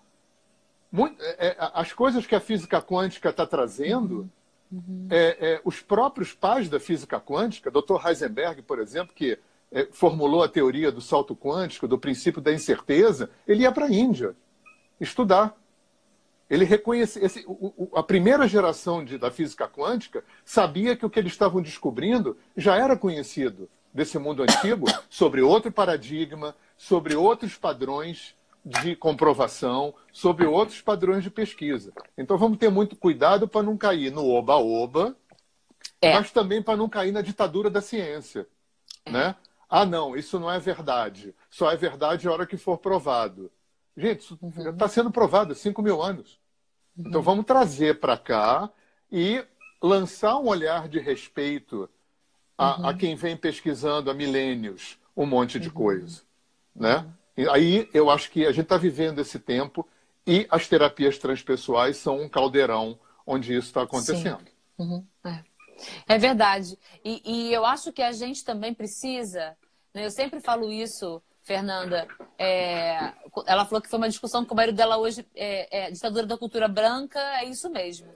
[0.91, 4.29] Muito- é, é, as coisas que a física quântica está trazendo,
[5.09, 8.05] é, é, os próprios pais da física quântica, Dr.
[8.05, 9.37] Heisenberg, por exemplo, que
[9.93, 14.35] formulou a teoria do salto quântico, do princípio da incerteza, ele ia para a Índia
[14.99, 15.55] estudar.
[16.51, 17.25] Ele reconhecia.
[17.25, 21.31] esse- o- o- a primeira geração de- da física quântica sabia que o que eles
[21.31, 28.35] estavam descobrindo já era conhecido desse mundo antigo sobre outro paradigma, sobre outros padrões
[28.65, 31.93] de comprovação, sobre outros padrões de pesquisa.
[32.17, 35.15] Então vamos ter muito cuidado para não cair no oba-oba,
[36.01, 36.13] É.
[36.15, 38.45] mas também para não cair na ditadura da ciência.
[39.09, 39.35] Né?
[39.69, 41.33] Ah, não, isso não é verdade.
[41.49, 43.49] Só é verdade a hora que for provado.
[43.95, 46.40] Gente, isso está sendo provado há 5 mil anos.
[46.97, 48.69] Então vamos trazer para cá
[49.11, 49.43] e
[49.81, 51.89] lançar um olhar de respeito
[52.57, 56.21] a, a quem vem pesquisando há milênios um monte de coisa.
[56.75, 57.05] Né?
[57.35, 59.87] E aí eu acho que a gente está vivendo esse tempo
[60.25, 64.45] e as terapias transpessoais são um caldeirão onde isso está acontecendo.
[64.77, 65.43] Uhum, é.
[66.07, 66.77] É verdade.
[67.03, 69.57] E, e eu acho que a gente também precisa,
[69.93, 73.13] né, eu sempre falo isso, Fernanda, é,
[73.47, 76.37] ela falou que foi uma discussão com o marido dela hoje, é, é, ditadura da
[76.37, 78.07] cultura branca, é isso mesmo.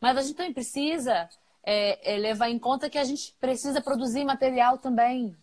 [0.00, 1.28] Mas a gente também precisa
[1.64, 5.36] é, é, levar em conta que a gente precisa produzir material também.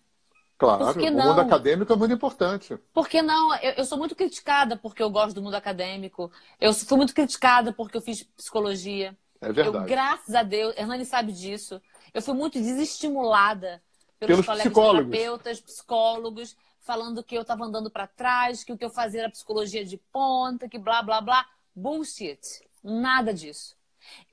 [0.57, 2.77] Claro, o mundo acadêmico é muito importante.
[2.93, 3.55] Por que não?
[3.55, 6.29] Eu, eu sou muito criticada porque eu gosto do mundo acadêmico.
[6.59, 9.17] Eu fui muito criticada porque eu fiz psicologia.
[9.41, 9.85] É Eu, verdade.
[9.87, 11.81] graças a Deus, Hernani sabe disso.
[12.13, 13.81] Eu fui muito desestimulada
[14.19, 15.11] pelos, Pelos colegas psicólogos.
[15.11, 16.57] terapeutas, psicólogos,
[16.89, 19.95] falando que eu estava andando para trás, que o que eu fazia era psicologia de
[20.11, 21.45] ponta, que blá, blá, blá.
[21.75, 22.39] Bullshit.
[22.83, 23.77] Nada disso.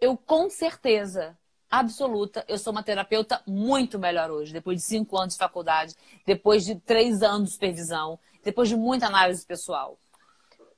[0.00, 1.36] Eu, com certeza
[1.70, 5.94] absoluta, eu sou uma terapeuta muito melhor hoje, depois de cinco anos de faculdade,
[6.24, 9.98] depois de três anos de supervisão, depois de muita análise pessoal.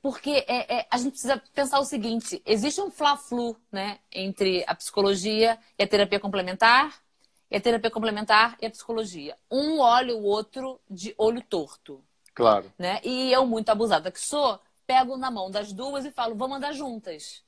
[0.01, 4.75] Porque é, é, a gente precisa pensar o seguinte: existe um fla-flu né, entre a
[4.75, 7.01] psicologia e a terapia complementar,
[7.49, 9.37] e a terapia complementar e a psicologia.
[9.49, 12.03] Um olha o outro de olho torto.
[12.33, 12.71] Claro.
[12.77, 13.01] Né?
[13.03, 16.73] E eu, muito abusada que sou, pego na mão das duas e falo: vamos andar
[16.73, 17.43] juntas.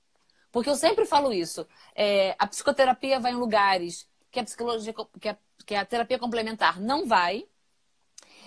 [0.52, 1.66] Porque eu sempre falo isso.
[1.96, 6.80] É, a psicoterapia vai em lugares que a psicologia, que a, que a terapia complementar
[6.80, 7.48] não vai.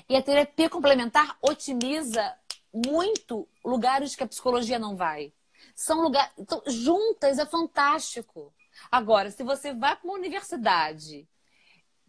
[0.09, 2.37] E a terapia complementar otimiza
[2.73, 5.33] muito lugares que a psicologia não vai.
[5.75, 6.31] São lugares.
[6.37, 8.53] Então, juntas é fantástico.
[8.91, 11.27] Agora, se você vai para uma universidade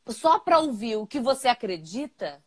[0.07, 2.43] só para ouvir o que você acredita,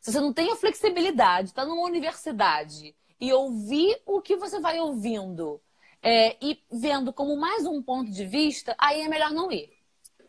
[0.00, 4.78] se você não tem a flexibilidade, está numa universidade e ouvir o que você vai
[4.78, 5.60] ouvindo
[6.02, 9.72] é, e vendo como mais um ponto de vista, aí é melhor não ir.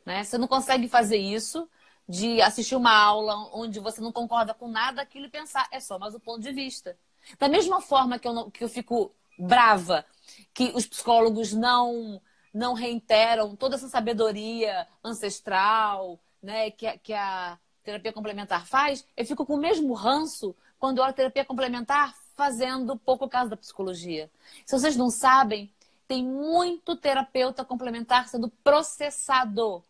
[0.05, 0.23] Né?
[0.23, 1.69] Você não consegue fazer isso
[2.07, 5.99] de assistir uma aula onde você não concorda com nada daquilo e pensar, é só
[5.99, 6.97] mais um ponto de vista.
[7.37, 10.05] Da mesma forma que eu, não, que eu fico brava
[10.53, 12.21] que os psicólogos não,
[12.57, 19.25] não reiteram toda essa sabedoria ancestral né, que, a, que a terapia complementar faz, eu
[19.25, 24.29] fico com o mesmo ranço quando olho a terapia complementar fazendo pouco caso da psicologia.
[24.65, 25.71] Se vocês não sabem,
[26.07, 29.83] tem muito terapeuta complementar sendo processado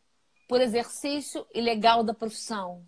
[0.48, 2.82] por exercício ilegal da profissão,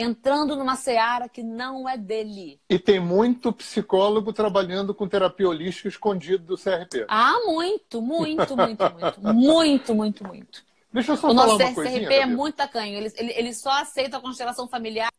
[0.00, 2.60] entrando numa seara que não é dele.
[2.68, 7.06] E tem muito psicólogo trabalhando com terapia holística escondido do CRP.
[7.08, 10.64] Ah, muito, muito, muito, muito, muito, muito, muito.
[10.92, 12.12] Deixa eu só o falar nosso uma CRP coisinha.
[12.12, 12.34] é Gabi.
[12.34, 12.96] muito tacanho.
[12.98, 15.10] Ele, ele, ele só aceita a constelação familiar.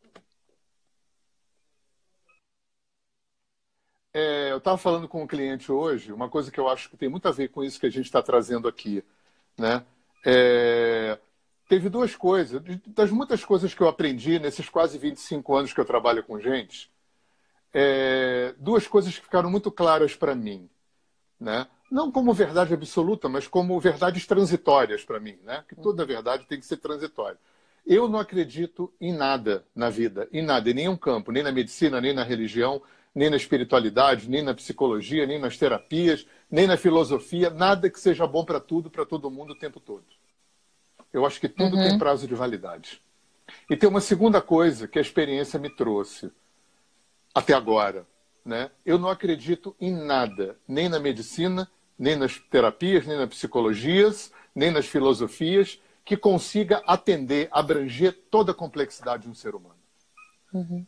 [4.14, 7.08] É, eu estava falando com um cliente hoje, uma coisa que eu acho que tem
[7.08, 9.04] muito a ver com isso que a gente está trazendo aqui.
[9.58, 9.86] Né?
[10.26, 11.18] É,
[11.72, 15.86] teve duas coisas, das muitas coisas que eu aprendi nesses quase 25 anos que eu
[15.86, 16.92] trabalho com gente,
[17.74, 20.70] é, duas coisas que ficaram muito claras para mim.
[21.40, 21.66] Né?
[21.90, 25.40] Não como verdade absoluta, mas como verdades transitórias para mim.
[25.46, 25.64] Né?
[25.66, 27.38] Que toda verdade tem que ser transitória.
[27.88, 32.02] Eu não acredito em nada na vida, em nada, em nenhum campo, nem na medicina,
[32.02, 32.82] nem na religião,
[33.16, 38.28] nem na espiritualidade, nem na psicologia, nem nas terapias, nem na filosofia, nada que seja
[38.28, 40.04] bom para tudo, para todo mundo o tempo todo.
[41.14, 41.88] Eu acho que tudo uhum.
[41.88, 43.02] tem prazo de validade.
[43.70, 46.32] E tem uma segunda coisa que a experiência me trouxe
[47.34, 48.06] até agora.
[48.44, 48.72] Né?
[48.86, 54.72] Eu não acredito em nada, nem na medicina, nem nas terapias, nem nas psicologias, nem
[54.72, 59.80] nas filosofias, que consiga atender, abranger toda a complexidade de um ser humano.
[60.54, 60.86] Uhum.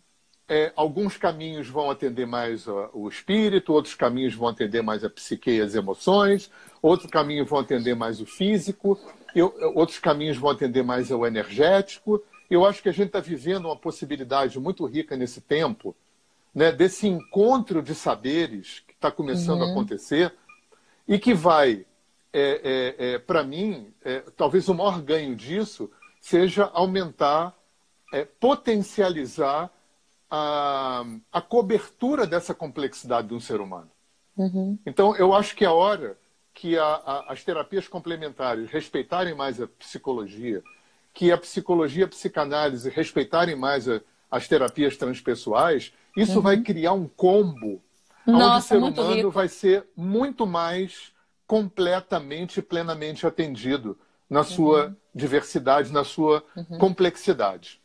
[0.47, 5.49] É, alguns caminhos vão atender mais o espírito, outros caminhos vão atender mais a psique
[5.49, 8.99] e as emoções, outros caminhos vão atender mais o físico,
[9.33, 12.21] eu, outros caminhos vão atender mais ao energético.
[12.49, 15.95] Eu acho que a gente está vivendo uma possibilidade muito rica nesse tempo,
[16.53, 19.69] né, desse encontro de saberes que está começando uhum.
[19.69, 20.33] a acontecer
[21.07, 21.85] e que vai,
[22.31, 25.89] é, é, é para mim, é, talvez o maior ganho disso
[26.21, 27.57] seja aumentar,
[28.13, 29.71] é, potencializar
[30.35, 33.91] a, a cobertura dessa complexidade de um ser humano.
[34.35, 34.79] Uhum.
[34.83, 36.17] Então, eu acho que é hora
[36.55, 40.63] que a, a, as terapias complementares respeitarem mais a psicologia,
[41.13, 43.85] que a psicologia a psicanálise respeitarem mais
[44.31, 46.41] as terapias transpessoais, isso uhum.
[46.41, 47.79] vai criar um combo
[48.25, 49.29] Nossa, onde o ser humano rico.
[49.29, 51.13] vai ser muito mais
[51.45, 53.95] completamente plenamente atendido
[54.27, 54.95] na sua uhum.
[55.13, 56.79] diversidade, na sua uhum.
[56.79, 57.79] complexidade.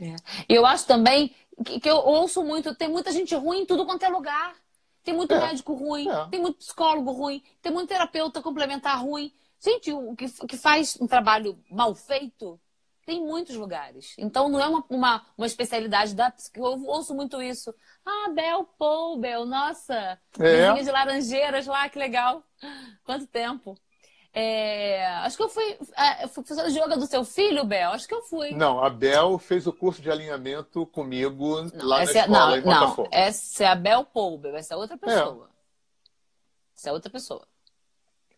[0.00, 0.16] É.
[0.48, 1.34] Eu acho também
[1.64, 4.54] que, eu ouço muito, tem muita gente ruim em tudo quanto é lugar.
[5.02, 5.40] Tem muito é.
[5.40, 6.28] médico ruim, é.
[6.28, 9.32] tem muito psicólogo ruim, tem muito terapeuta complementar ruim.
[9.58, 12.60] Gente, o que, que faz um trabalho mal feito
[13.08, 14.14] tem muitos lugares.
[14.18, 17.74] Então não é uma, uma, uma especialidade da Eu ouço muito isso.
[18.04, 20.74] Ah, Bel Poubel, nossa, é.
[20.74, 22.44] de laranjeiras lá, que legal.
[23.04, 23.78] Quanto tempo.
[24.32, 27.90] É, acho que eu fui, é, fui fazer yoga do seu filho, Bel.
[27.90, 28.52] Acho que eu fui.
[28.52, 32.56] Não, a Bel fez o curso de alinhamento comigo não, lá na é, escola não,
[32.56, 33.08] em Botafogo.
[33.10, 34.98] Não, essa é a Bel Poubel, essa é outra é.
[34.98, 35.50] pessoa.
[35.50, 35.58] É.
[36.76, 37.46] Essa é outra pessoa.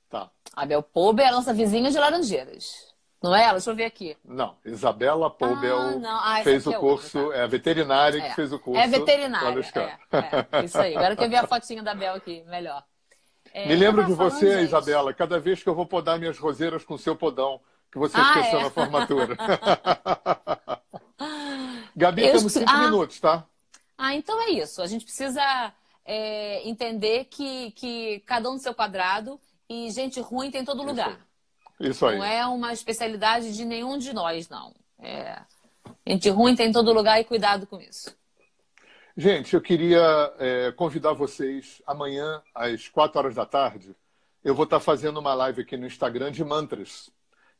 [0.08, 0.30] Tá.
[0.54, 2.90] A Bel Poubel é a nossa vizinha de Laranjeiras.
[3.22, 3.52] Não é ela?
[3.52, 4.16] Deixa eu ver aqui.
[4.24, 7.40] Não, Isabela Poubel ah, ah, fez o curso, outra, tá?
[7.40, 8.80] é a veterinária que fez o curso.
[8.80, 10.96] É veterinária, é, é, isso aí.
[10.96, 12.82] Agora que eu vi a fotinha da Bel aqui, melhor.
[13.52, 14.68] É, Me lembro de você, gente.
[14.68, 18.22] Isabela, cada vez que eu vou podar minhas roseiras com seu podão, que você ah,
[18.22, 18.62] esqueceu é?
[18.62, 19.36] na formatura.
[21.96, 23.44] Gabi, eu temos cinco ah, minutos, tá?
[23.98, 24.80] Ah, então é isso.
[24.80, 25.42] A gente precisa
[26.04, 29.38] é, entender que, que cada um no seu quadrado
[29.68, 31.18] e gente ruim tem em todo lugar.
[31.78, 32.18] Isso aí.
[32.18, 34.74] Não é uma especialidade de nenhum de nós, não.
[34.98, 35.40] É...
[36.06, 38.14] Gente ruim tem em todo lugar e cuidado com isso.
[39.20, 43.94] Gente, eu queria é, convidar vocês amanhã, às 4 horas da tarde.
[44.42, 47.10] Eu vou estar fazendo uma live aqui no Instagram de mantras.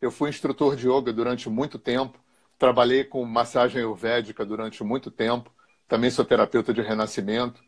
[0.00, 2.18] Eu fui instrutor de yoga durante muito tempo,
[2.58, 5.52] trabalhei com massagem ayurvédica durante muito tempo,
[5.86, 7.62] também sou terapeuta de renascimento.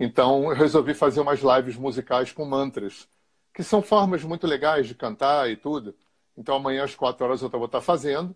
[0.00, 3.06] Então, eu resolvi fazer umas lives musicais com mantras,
[3.54, 5.94] que são formas muito legais de cantar e tudo.
[6.36, 8.34] Então, amanhã às 4 horas eu vou estar fazendo.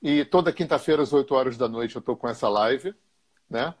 [0.00, 2.94] E toda quinta-feira, às 8 horas da noite, eu estou com essa live,
[3.50, 3.74] né?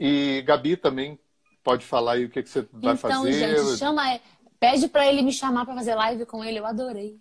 [0.00, 1.20] E Gabi também
[1.62, 3.50] pode falar aí o que, que você vai então, fazer.
[3.50, 4.20] Então, gente, chama,
[4.58, 6.58] pede para ele me chamar para fazer live com ele.
[6.58, 7.20] Eu adorei.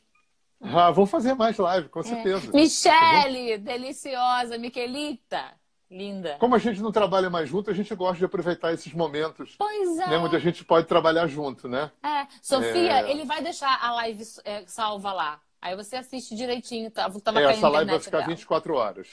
[0.62, 2.04] Ah, vamos fazer mais live, com é.
[2.04, 2.52] certeza.
[2.54, 4.58] Michele, tá deliciosa.
[4.58, 5.54] Miquelita,
[5.92, 6.38] linda.
[6.40, 9.56] Como a gente não trabalha mais junto, a gente gosta de aproveitar esses momentos.
[9.58, 10.08] Pois é.
[10.08, 11.92] Né, onde a gente pode trabalhar junto, né?
[12.02, 12.28] É.
[12.42, 13.12] Sofia, é...
[13.12, 15.42] ele vai deixar a live é, salva lá.
[15.62, 16.90] Aí você assiste direitinho.
[16.90, 17.10] Tá?
[17.10, 18.30] Tava é, essa live vai ficar dela.
[18.30, 19.08] 24 horas.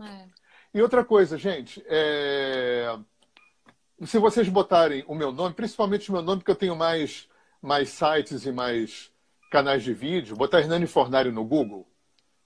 [0.00, 0.37] É.
[0.74, 2.96] E outra coisa, gente, é...
[4.04, 7.28] se vocês botarem o meu nome, principalmente o meu nome, porque eu tenho mais,
[7.60, 9.10] mais sites e mais
[9.50, 11.88] canais de vídeo, botar Hernani Fornari no Google,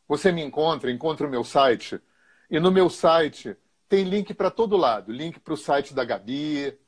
[0.07, 2.01] você me encontra, encontra o meu site.
[2.51, 3.57] E no meu site
[3.89, 5.11] tem link para todo lado.
[5.11, 6.79] Link para o site da Gabi,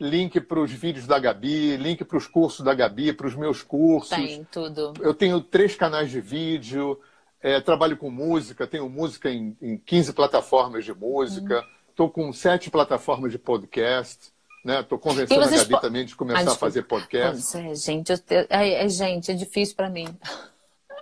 [0.00, 3.62] link para os vídeos da Gabi, link para os cursos da Gabi, para os meus
[3.62, 4.16] cursos.
[4.16, 4.94] Tem tudo.
[5.00, 6.98] Eu tenho três canais de vídeo.
[7.42, 12.12] É, trabalho com música, tenho música em, em 15 plataformas de música, estou uhum.
[12.12, 14.32] com sete plataformas de podcast.
[14.62, 15.02] Estou né?
[15.02, 15.80] convencendo a Gabi po...
[15.80, 17.56] também de começar ah, a fazer podcast.
[17.56, 18.18] É, gente, eu,
[18.50, 20.06] é, é, gente, é difícil para mim.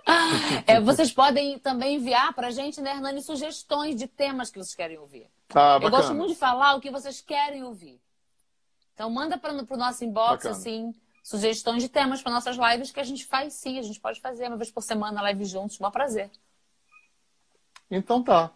[0.65, 4.75] é, vocês podem também enviar para a gente, né, Hernani, sugestões de temas que vocês
[4.75, 5.27] querem ouvir.
[5.53, 7.99] Ah, eu gosto muito de falar o que vocês querem ouvir.
[8.93, 10.55] Então manda para o nosso inbox, bacana.
[10.55, 10.93] assim,
[11.29, 14.47] sugestões de temas para nossas lives que a gente faz sim, a gente pode fazer
[14.47, 16.27] uma vez por semana live juntos, um prazer.
[17.91, 18.49] Então tá.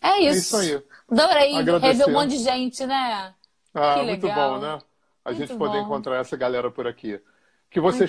[0.00, 0.56] É isso.
[0.56, 0.84] É isso aí.
[1.10, 3.34] Adorei rever um monte de gente, né?
[3.74, 4.78] Ah, muito bom, né?
[5.24, 7.20] A Muito gente poder encontrar essa galera por aqui.
[7.68, 8.08] Que vocês